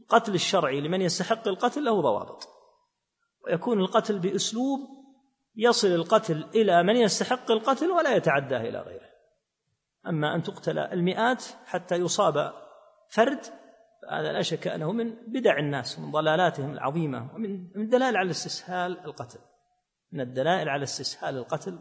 [0.00, 2.48] القتل الشرعي لمن يستحق القتل له ضوابط.
[3.44, 4.80] ويكون القتل بأسلوب
[5.56, 9.08] يصل القتل إلى من يستحق القتل ولا يتعداه إلى غيره.
[10.06, 12.52] أما أن تقتل المئات حتى يصاب
[13.08, 13.44] فرد
[14.02, 19.38] فهذا لا شك أنه من بدع الناس ومن ضلالاتهم العظيمة ومن الدلائل على استسهال القتل.
[20.12, 21.78] من الدلائل على استسهال القتل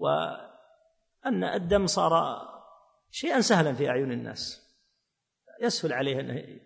[0.00, 2.42] وأن الدم صار
[3.10, 4.70] شيئا سهلا في أعين الناس.
[5.62, 6.60] يسهل عليه أنه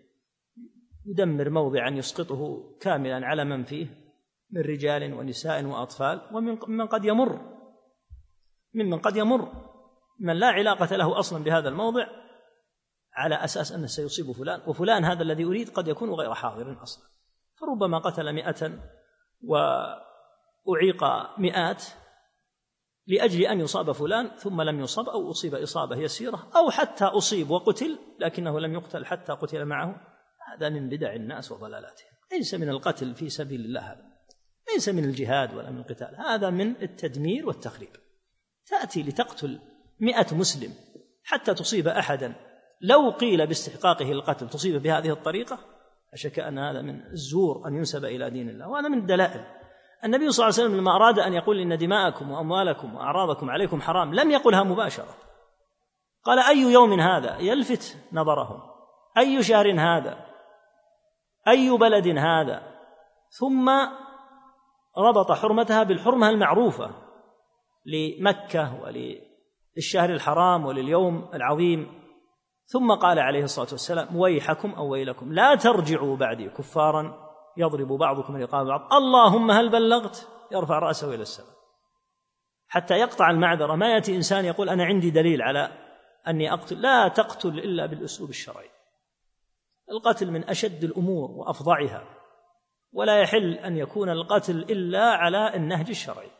[1.05, 3.87] يدمر موضعا يسقطه كاملا على من فيه
[4.51, 7.61] من رجال ونساء وأطفال ومن قد يمر
[8.73, 9.51] ممن قد يمر.
[10.19, 12.07] من لا علاقة له أصلا بهذا الموضع
[13.13, 17.09] على أساس أنه سيصيب فلان وفلان هذا الذي أريد قد يكون غير حاضر أصلا.
[17.59, 18.79] فربما قتل مئة
[19.43, 21.03] وأعيق
[21.39, 21.83] مئات
[23.07, 27.99] لأجل أن يصاب فلان ثم لم يصب أو أصيب إصابة يسيرة أو حتى أصيب وقتل
[28.19, 30.01] لكنه لم يقتل حتى قتل معه.
[30.53, 32.09] هذا من بدع الناس وضلالاتهم.
[32.31, 33.81] ليس من القتل في سبيل الله.
[33.81, 34.05] هذا
[34.73, 36.15] ليس من الجهاد ولا من القتال.
[36.15, 37.89] هذا من التدمير والتخريب.
[38.65, 39.59] تأتي لتقتل
[39.99, 40.73] مئة مسلم
[41.23, 42.35] حتى تصيب أحدا.
[42.81, 45.59] لو قيل باستحقاقه القتل تصيب بهذه الطريقة
[46.13, 48.67] أشك أن هذا من الزور أن ينسب إلى دين الله.
[48.67, 49.45] وهذا من الدلائل
[50.05, 54.13] النبي صلى الله عليه وسلم لما أراد أن يقول إن دماءكم وأموالكم وأعراضكم عليكم حرام
[54.13, 55.15] لم يقلها مباشرة.
[56.23, 58.61] قال أي يوم هذا؟ يلفت نظرهم.
[59.17, 60.25] أي شهر هذا؟
[61.47, 62.61] أي بلد هذا؟
[63.29, 63.69] ثم
[64.97, 66.91] ربط حرمتها بالحرمة المعروفة
[67.85, 72.05] لمكة وللشهر الحرام ولليوم العظيم.
[72.65, 77.24] ثم قال عليه الصلاة والسلام ويحكم أو ويلكم لا ترجعوا بعدي كفارا.
[77.57, 78.93] يضرب بعضكم رقاب بعض.
[78.93, 81.55] اللهم هل بلغت؟ يرفع رأسه إلى السماء.
[82.67, 83.75] حتى يقطع المعذرة.
[83.75, 85.71] ما يأتي إنسان يقول أنا عندي دليل على
[86.27, 86.81] أني أقتل.
[86.81, 88.69] لا تقتل إلا بالأسلوب الشرعي.
[89.91, 92.03] القتل من أشد الأمور وافظعها
[92.93, 96.31] ولا يحل أن يكون القتل إلا على النهج الشرعي.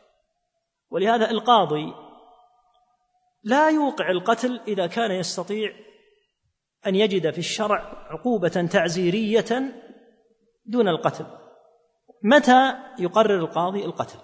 [0.90, 1.94] ولهذا القاضي
[3.42, 5.72] لا يوقع القتل إذا كان يستطيع
[6.86, 9.72] أن يجد في الشرع عقوبة تعزيرية
[10.66, 11.26] دون القتل.
[12.22, 14.18] متى يقرر القاضي القتل؟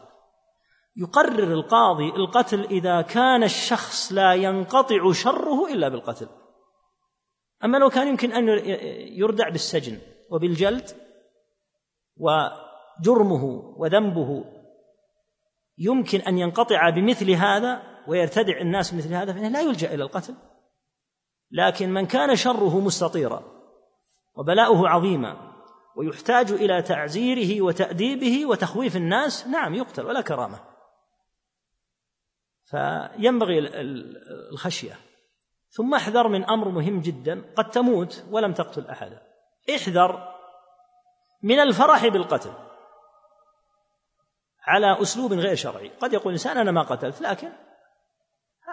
[0.97, 6.29] يقرر القاضي القتل إذا كان الشخص لا ينقطع شره إلا بالقتل.
[7.65, 8.49] أما لو كان يمكن أن
[9.19, 9.99] يردع بالسجن
[10.31, 10.91] وبالجلد
[12.17, 13.45] وجرمه
[13.77, 14.45] وذنبه
[15.79, 20.35] يمكن أن ينقطع بمثل هذا ويرتدع الناس مثل هذا فإنه لا يلجأ إلى القتل.
[21.51, 23.43] لكن من كان شره مستطيرا
[24.35, 25.52] وبلاؤه عظيما
[25.97, 29.47] ويحتاج إلى تعزيره وتأديبه وتخويف الناس.
[29.47, 30.61] نعم يقتل ولا كرامة.
[32.65, 33.59] فينبغي
[34.53, 34.97] الخشية.
[35.69, 37.45] ثم احذر من أمر مهم جدا.
[37.57, 39.23] قد تموت ولم تقتل احدا.
[39.77, 40.35] احذر
[41.43, 42.53] من الفرح بالقتل
[44.63, 45.89] على أسلوب غير شرعي.
[45.89, 47.53] قد يقول الانسان أنا ما قتلت لكن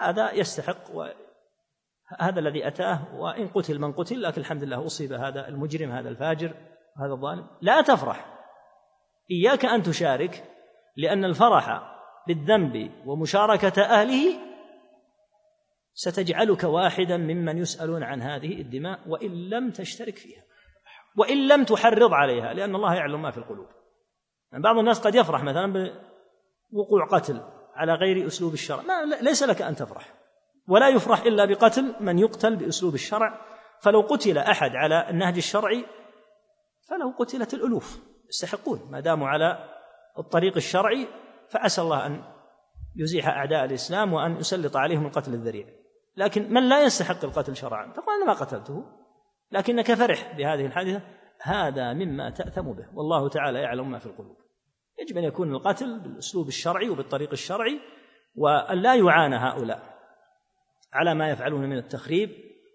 [0.00, 0.90] هذا يستحق
[2.18, 6.54] هذا الذي أتاه وإن قتل من قتل لكن الحمد لله أصيب هذا المجرم هذا الفاجر.
[7.00, 8.38] هذا الظالم؟ لا تفرح.
[9.30, 10.44] إياك أن تشارك
[10.96, 11.82] لأن الفرح
[12.28, 14.38] بالذنب ومشاركة أهله
[15.94, 20.42] ستجعلك واحدا ممن يسألون عن هذه الدماء وإن لم تشترك فيها.
[21.16, 23.66] وإن لم تحرض عليها لأن الله يعلم ما في القلوب.
[24.52, 25.92] يعني بعض الناس قد يفرح مثلا
[26.70, 27.40] بوقوع قتل
[27.74, 28.82] على غير أسلوب الشرع.
[28.82, 30.14] ما ليس لك أن تفرح.
[30.68, 33.40] ولا يفرح إلا بقتل من يقتل بأسلوب الشرع.
[33.80, 35.84] فلو قتل أحد على النهج الشرعي
[36.90, 37.98] فلو قتلت الألوف.
[38.28, 38.88] يستحقون.
[38.90, 39.68] ما داموا على
[40.18, 41.08] الطريق الشرعي
[41.48, 42.22] فعسى الله أن
[42.96, 45.66] يزيح أعداء الإسلام وأن يسلط عليهم القتل الذريع.
[46.16, 48.84] لكن من لا يستحق القتل شرعا؟ تقول أنا ما قتلته.
[49.52, 51.02] لكنك فرح بهذه الحادثة.
[51.42, 52.86] هذا مما تأثم به.
[52.94, 54.36] والله تعالى يعلم ما في القلوب.
[55.00, 57.80] يجب أن يكون القتل بالأسلوب الشرعي وبالطريق الشرعي
[58.34, 59.82] وأن لا يعان هؤلاء
[60.92, 62.30] على ما يفعلون من التخريب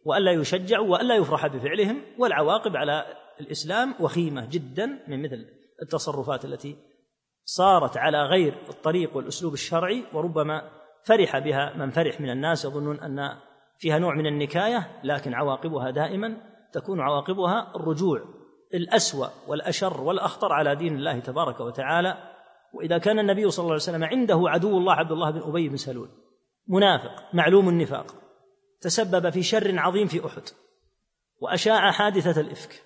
[0.06, 3.06] وألا يشجعوا وألا يفرح بفعلهم والعواقب على
[3.42, 5.46] الإسلام وخيمة جدا من مثل
[5.82, 6.76] التصرفات التي
[7.46, 10.72] صارت على غير الطريق والأسلوب الشرعي وربما
[11.04, 13.38] فرح بها من فرح من الناس يظنون أن
[13.78, 16.38] فيها نوع من النكاية لكن عواقبها دائما
[16.74, 18.22] تكون عواقبها الرجوع
[18.74, 22.18] الأسوأ والأشر والأخطر على دين الله تبارك وتعالى.
[22.74, 25.78] وإذا كان النبي صلى الله عليه وسلم عنده عدو الله عبد الله بن أبي بن
[25.78, 26.10] سلول
[26.68, 28.16] منافق معلوم النفاق
[28.82, 30.44] تسبب في شر عظيم في أحد
[31.42, 32.84] وأشاع حادثة الإفك.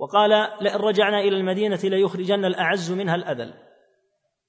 [0.00, 3.54] وقال لئن رجعنا إلى المدينة ليخرجن الأعز منها الأذل.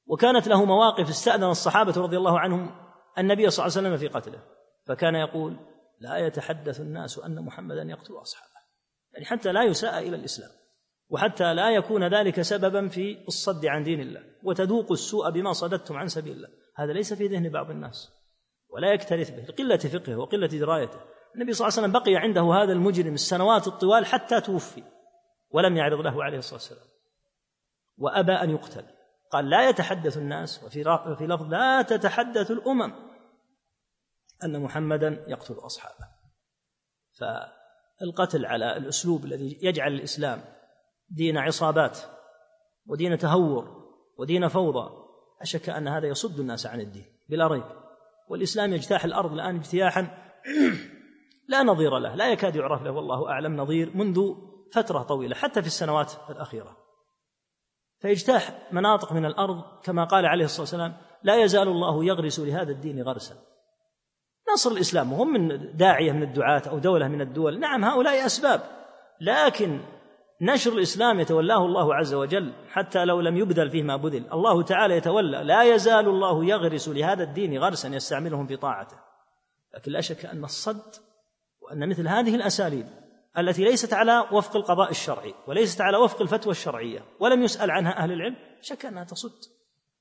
[0.07, 2.75] وكانت له مواقف استأذن الصحابة رضي الله عنهم
[3.17, 4.43] النبي صلى الله عليه وسلم في قتله.
[4.87, 5.59] فكان يقول
[5.99, 8.51] لا يتحدث الناس أن محمدا يقتل أصحابه.
[9.13, 10.49] يعني حتى لا يساء إلى الإسلام.
[11.09, 14.21] وحتى لا يكون ذلك سببا في الصد عن دين الله.
[14.43, 16.49] وتذوقوا السوء بما صددتم عن سبيل الله.
[16.75, 18.11] هذا ليس في ذهن بعض الناس.
[18.69, 19.43] ولا يكترث به.
[19.43, 20.99] لقلة فقهه وقلة درايته.
[21.35, 24.83] النبي صلى الله عليه وسلم بقي عنده هذا المجرم السنوات الطوال حتى توفي.
[25.51, 26.87] ولم يعرض له عليه الصلاة والسلام.
[27.97, 28.85] وأبى أن يقتل.
[29.31, 30.83] قال لا يتحدث الناس وفي
[31.17, 32.93] في لفظ لا تتحدث الأمم
[34.43, 36.07] أن محمدا يقتل أصحابه.
[37.19, 40.43] فالقتل على الأسلوب الذي يجعل الإسلام
[41.09, 41.99] دين عصابات
[42.87, 43.81] ودين تهور
[44.17, 44.91] ودين فوضى
[45.41, 47.81] أشك أن هذا يصد الناس عن الدين بلا ريب.
[48.31, 50.17] والإسلام يجتاح الأرض الآن اجتياحا
[51.51, 54.35] لا نظير له لا يكاد يعرف له والله أعلم نظير منذ
[54.73, 56.77] فترة طويلة حتى في السنوات الأخيرة.
[57.99, 63.01] فيجتاح مناطق من الأرض كما قال عليه الصلاة والسلام لا يزال الله يغرس لهذا الدين
[63.01, 63.35] غرسا.
[64.53, 68.61] نصر الإسلام وهم من داعية من الدعاة أو دولة من الدول نعم هؤلاء أسباب.
[69.21, 69.81] لكن
[70.41, 74.33] نشر الإسلام يتولاه الله عز وجل حتى لو لم يبذل فيه ما بذل.
[74.33, 78.97] الله تعالى يتولى لا يزال الله يغرس لهذا الدين غرسا يستعملهم في طاعته.
[79.73, 80.95] لكن لا شك أن الصد
[81.61, 83.00] وأن مثل هذه الأساليب
[83.37, 88.11] التي ليست على وفق القضاء الشرعي وليست على وفق الفتوى الشرعية ولم يسأل عنها أهل
[88.11, 89.39] العلم شك أنها تصد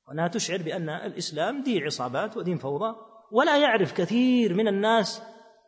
[0.08, 2.96] وأنها تشعر بأن الإسلام دين عصابات ودين فوضى
[3.32, 5.22] ولا يعرف كثير من الناس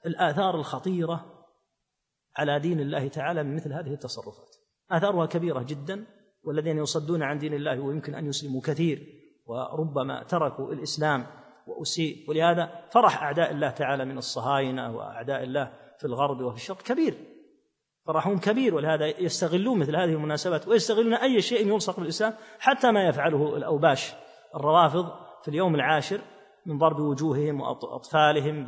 [0.07, 1.47] الآثار الخطيرة
[2.37, 4.57] على دين الله تعالى من مثل هذه التصرفات.
[4.91, 6.07] آثارها كبيرة جدا
[6.45, 11.27] والذين يصدون عن دين الله ويمكن أن يسلموا كثير وربما تركوا الإسلام
[11.67, 16.83] وأسيء ولهذا فرح أعداء الله تعالى من الصهاينة وأعداء الله في الغرب وفي الشرق.
[16.83, 17.15] كبير.
[18.07, 23.57] فرحهم كبير ولهذا يستغلون مثل هذه المناسبات ويستغلون أي شيء يلصق بالإسلام حتى ما يفعله
[23.57, 24.13] الأوباش.
[24.57, 25.07] الروافض
[25.43, 26.21] في اليوم العاشر
[26.67, 28.67] من ضرب وجوههم وأطفالهم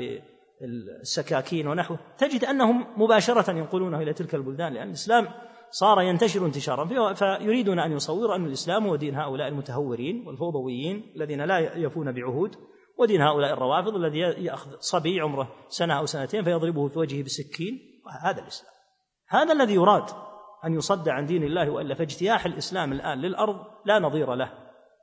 [0.60, 5.28] بالسكاكين ونحوه تجد أنهم مباشرة ينقلونه إلى تلك البلدان لأن الإسلام
[5.70, 7.14] صار ينتشر انتشارا.
[7.14, 12.56] فيريدون أن يصوروا أن الإسلام هو دين هؤلاء المتهورين والفوضويين الذين لا يفون بعهود
[12.98, 18.42] ودين هؤلاء الروافض الذي يأخذ صبي عمره سنة أو سنتين فيضربه في وجهه بسكين هذا
[18.42, 18.73] الإسلام.
[19.28, 20.04] هذا الذي يراد
[20.64, 24.52] أن يصد عن دين الله وإلا فاجتياح الإسلام الآن للأرض لا نظير له.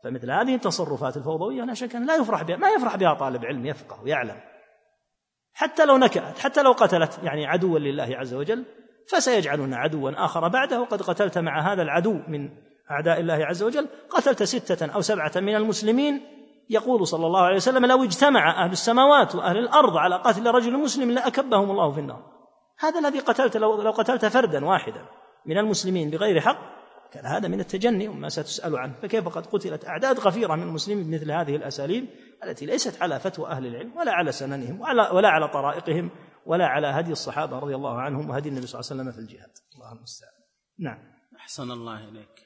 [0.03, 3.65] فمثل هذه التصرفات الفوضوية لا شك أن لا يفرح بها ما يفرح بها طالب علم
[3.65, 4.37] يفقه ويعلم.
[5.53, 8.65] حتى لو نكأت حتى لو قتلت يعني عدوا لله عز وجل
[9.09, 10.81] فسيجعلون عدوا آخر بعده.
[10.81, 12.49] وقد قتلت مع هذا العدو من
[12.91, 16.21] أعداء الله عز وجل قتلت ستة أو سبعة من المسلمين.
[16.69, 21.11] يقول صلى الله عليه وسلم لو اجتمع أهل السماوات وأهل الأرض على قتل رجل مسلم
[21.11, 22.40] لأكبهم الله في النار.
[22.81, 25.05] هذا الذي قتلت لو, لو قتلت فردا واحدا
[25.45, 28.93] من المسلمين بغير حق كان هذا من التجني وما ستسأل عنه.
[29.01, 32.07] فكيف قد قتلت أعداد غفيرة من المسلمين بمثل هذه الأساليب
[32.43, 36.09] التي ليست على فتوى أهل العلم ولا على سننهم ولا, ولا على طرائقهم
[36.45, 39.51] ولا على هدي الصحابة رضي الله عنهم وهدي النبي صلى الله عليه وسلم في الجهاد.
[39.75, 40.41] الله المستعان
[40.79, 40.97] نعم.
[41.39, 42.45] أحسن الله إليك.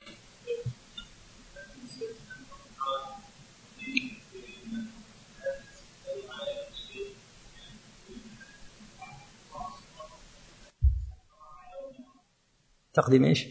[12.96, 13.48] تقديم إيش؟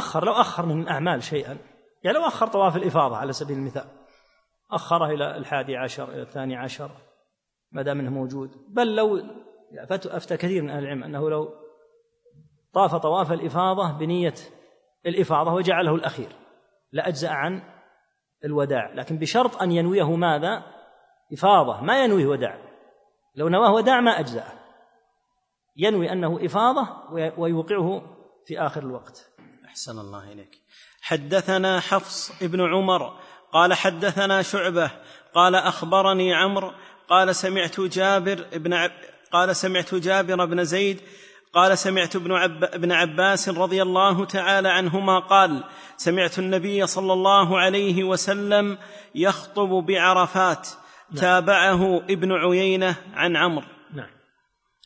[0.00, 1.58] أخر لو أخر من الأعمال شيئا.
[2.04, 3.86] يعني لو أخر طواف الإفاضة على سبيل المثال.
[4.70, 6.90] أخره إلى الحادي عشر إلى الثاني عشر
[7.72, 8.50] ما دام إنه موجود.
[8.68, 9.22] بل لو
[9.90, 11.54] أفتى كثير من أهل العلم أنه لو
[12.72, 14.34] طاف طواف الإفاضة بنية
[15.06, 16.28] الإفاضة وجعله الأخير.
[16.92, 17.62] لاجزا عن
[18.44, 18.92] الوداع.
[18.94, 20.62] لكن بشرط أن ينويه ماذا؟
[21.32, 21.80] إفاضة.
[21.80, 22.69] ما ينويه وداع.
[23.34, 24.52] لو نواه وداع ما أجزأه.
[25.76, 26.88] ينوي أنه إفاضة
[27.38, 28.02] ويوقعه
[28.46, 29.26] في آخر الوقت.
[29.66, 30.58] أحسن الله إليك.
[31.02, 33.20] حدثنا حفص ابن عمر
[33.52, 34.90] قال حدثنا شعبة
[35.34, 36.72] قال أخبرني عمرو
[37.08, 38.92] قال سمعت جابر بن عب
[39.32, 41.00] قال سمعت جابر بن زيد
[41.54, 45.64] قال سمعت ابن, عب ابن عباس رضي الله تعالى عنهما قال
[45.96, 48.78] سمعت النبي صلى الله عليه وسلم
[49.14, 50.68] يخطب بعرفات
[51.12, 51.20] نعم.
[51.20, 54.08] تابعه ابن عيينة عن عمرو نعم.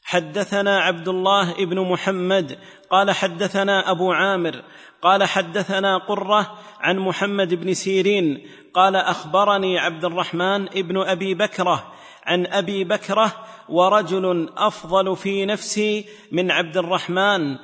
[0.04, 2.58] حدثنا عبد الله ابن محمد
[2.90, 4.62] قال حدثنا أبو عامر
[5.02, 11.92] قال حدثنا قرة عن محمد بن سيرين قال أخبرني عبد الرحمن ابن أبي بكرة
[12.26, 13.32] عن أبي بكرة
[13.68, 17.56] ورجل أفضل في نفسي من عبد الرحمن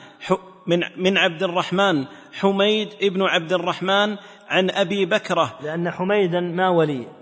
[0.66, 4.16] من من عبد الرحمن حميد ابن عبد الرحمن
[4.48, 7.19] عن أبي بكرة لأن حميدا ما ولي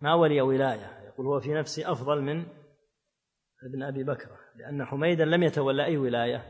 [0.00, 2.46] ما ولي ولاية؟ يقول هو في نفسي أفضل من
[3.62, 6.44] ابن أبي بكره لأن حميدا لم يتولى أي ولاية.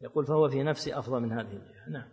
[0.00, 1.88] يقول فهو في نفسي أفضل من هذه الجهة.
[1.92, 2.08] نعم.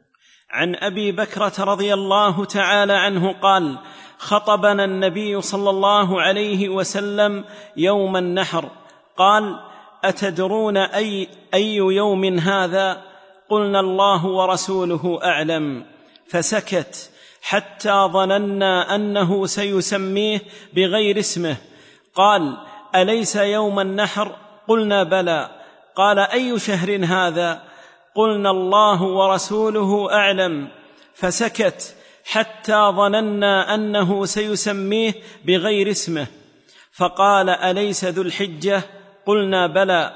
[0.50, 3.78] عن أبي بكره رضي الله تعالى عنه قال
[4.18, 7.46] خطبنا النبي صلى الله عليه وسلم
[7.78, 8.70] يوم النحر.
[9.18, 9.60] قال
[10.04, 13.02] أتدرون أي أي يوم هذا؟
[13.50, 15.86] قلنا الله ورسوله أعلم.
[16.28, 17.12] فسكت.
[17.46, 20.42] حتى ظننا أنه سيسميه
[20.74, 21.56] بغير اسمه.
[22.16, 22.58] قال
[22.96, 24.36] أليس يوم النحر؟
[24.68, 25.50] قلنا بلى.
[25.96, 27.62] قال أي شهر هذا؟
[28.16, 30.68] قلنا الله ورسوله أعلم.
[31.14, 35.14] فسكت حتى ظننا أنه سيسميه
[35.46, 36.28] بغير اسمه.
[36.92, 38.82] فقال أليس ذو الحجة؟
[39.26, 40.14] قلنا بلى.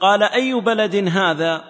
[0.00, 1.64] قال أي بلد هذا؟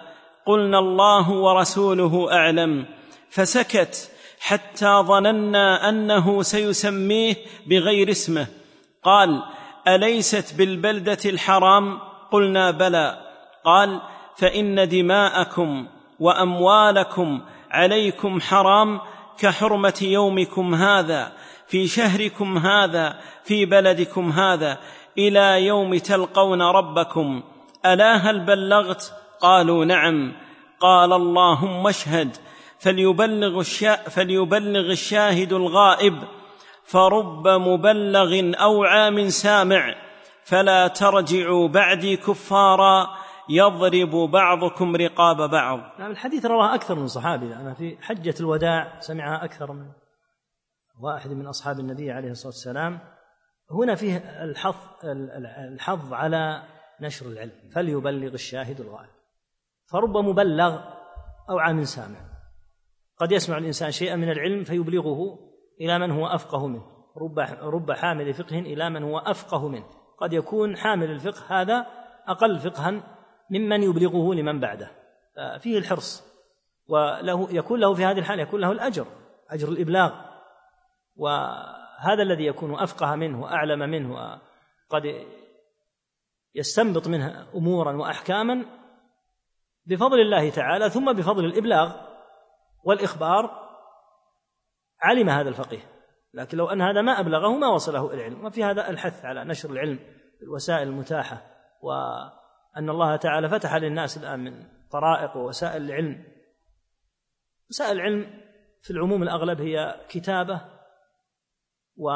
[0.45, 2.85] قلنا الله ورسوله أعلم.
[3.29, 4.10] فسكت
[4.41, 7.35] حتى ظننا أنه سيسميه
[7.65, 8.47] بغير اسمه.
[9.03, 9.43] قال
[9.87, 11.99] أليست بالبلدة الحرام؟
[12.31, 13.17] قلنا بلى.
[13.65, 14.01] قال
[14.37, 15.87] فإن دماءكم
[16.19, 18.99] وأموالكم عليكم حرام
[19.39, 21.31] كحرمة يومكم هذا
[21.67, 24.77] في شهركم هذا في بلدكم هذا
[25.17, 27.43] إلى يوم تلقون ربكم.
[27.85, 30.33] ألا هل بلغت؟ قالوا نعم.
[30.79, 32.37] قال اللهم اشهد.
[32.81, 36.23] فليبلغ, الشا فليبلغ الشاهد الغائب
[36.83, 39.95] فرب مبلغ اوعى من سامع
[40.43, 43.07] فلا ترجعوا بعدي كفارا
[43.49, 45.79] يضرب بعضكم رقاب بعض.
[45.99, 49.85] نعم الحديث رواه أكثر من صحابي أنا في حجة الوداع سمعها أكثر من
[51.01, 52.99] واحد من أصحاب النبي عليه الصلاة والسلام.
[53.71, 54.75] هنا فيه الحظ
[55.73, 56.63] الحظ على
[57.01, 59.09] نشر العلم فليبلغ الشاهد الغائب.
[59.91, 60.79] فرب مبلغ
[61.49, 62.30] أو من سامع.
[63.21, 65.39] قد يسمع الإنسان شيئا من العلم فيبلغه
[65.81, 66.83] إلى من هو أفقه منه.
[67.17, 69.85] رب رب حامل فقه إلى من هو أفقه منه.
[70.17, 71.87] قد يكون حامل الفقه هذا
[72.27, 72.91] أقل فقها
[73.49, 74.91] ممن يبلغه لمن بعده.
[75.59, 76.23] فيه الحرص.
[76.87, 79.05] وله يكون له في هذه الحال يكون له الأجر
[79.49, 80.11] أجر الإبلاغ.
[81.15, 85.25] وهذا الذي يكون أفقه منه وأعلم منه وقد
[86.55, 88.65] يستنبط منه أمورا وأحكاما
[89.85, 92.10] بفضل الله تعالى ثم بفضل الإبلاغ.
[92.83, 93.69] والإخبار
[95.01, 95.91] علم هذا الفقيه.
[96.33, 98.45] لكن لو أن هذا ما أبلغه ما وصله العلم.
[98.45, 99.99] وفي هذا الحث على نشر العلم
[100.39, 101.41] بالوسائل المتاحة
[101.81, 101.91] و
[102.77, 106.25] أن الله تعالى فتح للناس الآن من طرائق ووسائل العلم.
[107.69, 108.41] وسائل العلم
[108.81, 110.61] في العموم الأغلب هي كتابة
[111.97, 112.09] و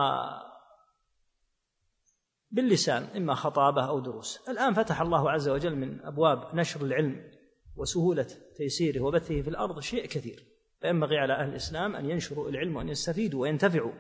[2.52, 4.50] باللسان إما خطابة أو دروس.
[4.50, 7.32] الآن فتح الله عز وجل من أبواب نشر العلم
[7.78, 10.55] وسهولة تيسيره وبثه في الأرض شيء كثير.
[10.86, 13.94] فينبغي على أهل الإسلام أن ينشروا العلم وأن يستفيدوا وينتفعوا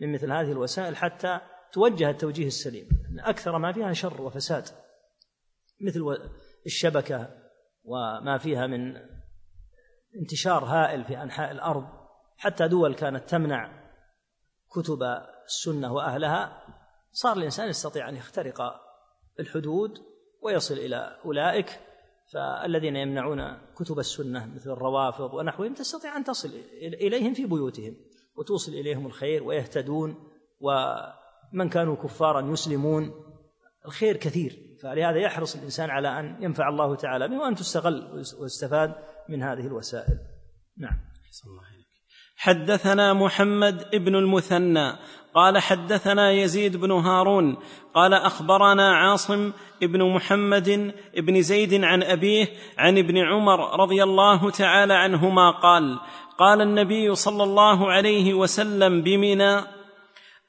[0.00, 1.40] من مثل هذه الوسائل حتى
[1.72, 2.88] توجه التوجيه السليم.
[3.18, 4.68] أكثر ما فيها شر وفساد
[5.80, 6.30] مثل
[6.66, 7.28] الشبكة
[7.84, 8.96] وما فيها من
[10.20, 11.86] انتشار هائل في أنحاء الأرض
[12.36, 13.82] حتى دول كانت تمنع
[14.70, 15.02] كتب
[15.44, 16.66] السنة وأهلها
[17.12, 18.62] صار الإنسان يستطيع أن يخترق
[19.40, 19.98] الحدود
[20.40, 21.80] ويصل إلى أولئك
[22.32, 26.50] فالذين يمنعون كتب السنة مثل الروافض ونحوهم تستطيع أن تصل
[26.82, 27.96] إليهم في بيوتهم
[28.36, 30.30] وتوصل إليهم الخير ويهتدون
[30.60, 33.10] ومن كانوا كفارا يسلمون.
[33.86, 38.94] الخير كثير فلهذا يحرص الإنسان على أن ينفع الله تعالى به وأن تستغل ويستفاد
[39.28, 40.18] من هذه الوسائل.
[40.76, 40.98] نعم.
[42.36, 44.92] حدثنا محمد بن المثنى
[45.34, 47.56] قال حدثنا يزيد بن هارون
[47.94, 49.52] قال أخبرنا عاصم
[49.82, 55.98] بن محمد بن زيد عن أبيه عن ابن عمر رضي الله تعالى عنهما قال
[56.38, 59.60] قال النبي صلى الله عليه وسلم بمنى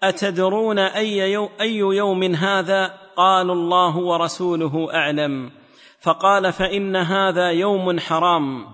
[0.04, 5.52] أتدرون أي يوم, أي يوم هذا؟ قالوا الله ورسوله أعلم.
[6.02, 8.66] فقال فإن هذا يوم حرام.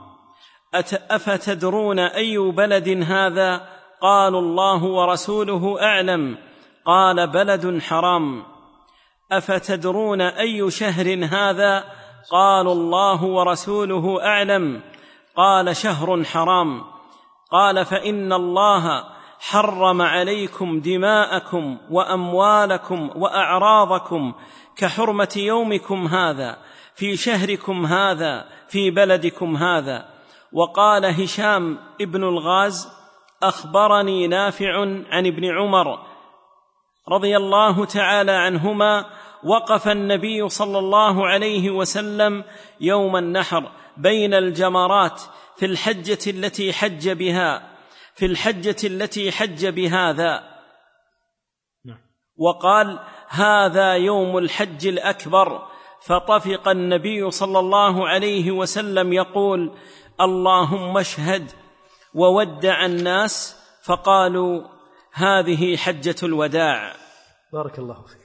[1.11, 6.37] أفتدرون أي بلد هذا؟ قالوا الله ورسوله أعلم.
[6.85, 8.43] قال بلد حرام.
[9.31, 11.83] أفتدرون أي شهر هذا؟
[12.31, 14.81] قالوا الله ورسوله أعلم.
[15.35, 16.83] قال شهر حرام.
[17.51, 19.03] قال فإن الله
[19.39, 24.33] حرم عليكم دماءكم وأموالكم وأعراضكم
[24.75, 26.57] كحرمة يومكم هذا
[26.95, 30.05] في شهركم هذا في بلدكم هذا.
[30.53, 32.98] وقال هشام ابن الغاز
[33.43, 34.79] أخبرني نافع
[35.09, 35.99] عن ابن عمر
[37.09, 39.05] رضي الله تعالى عنهما
[39.43, 42.43] وقف النبي صلى الله عليه وسلم
[42.81, 45.21] يوم النحر بين الجمرات
[45.57, 47.69] في الحجة التي حج بها
[48.15, 50.43] في الحجة التي حج بهذا
[51.85, 51.99] نعم.
[52.37, 55.67] وقال هذا يوم الحج الأكبر
[56.01, 59.71] فطفق النبي صلى الله عليه وسلم يقول
[60.21, 61.51] اللهم اشهد
[62.13, 64.67] وودع الناس فقالوا
[65.13, 66.95] هذه حجة الوداع.
[67.53, 68.18] بارك الله فيك.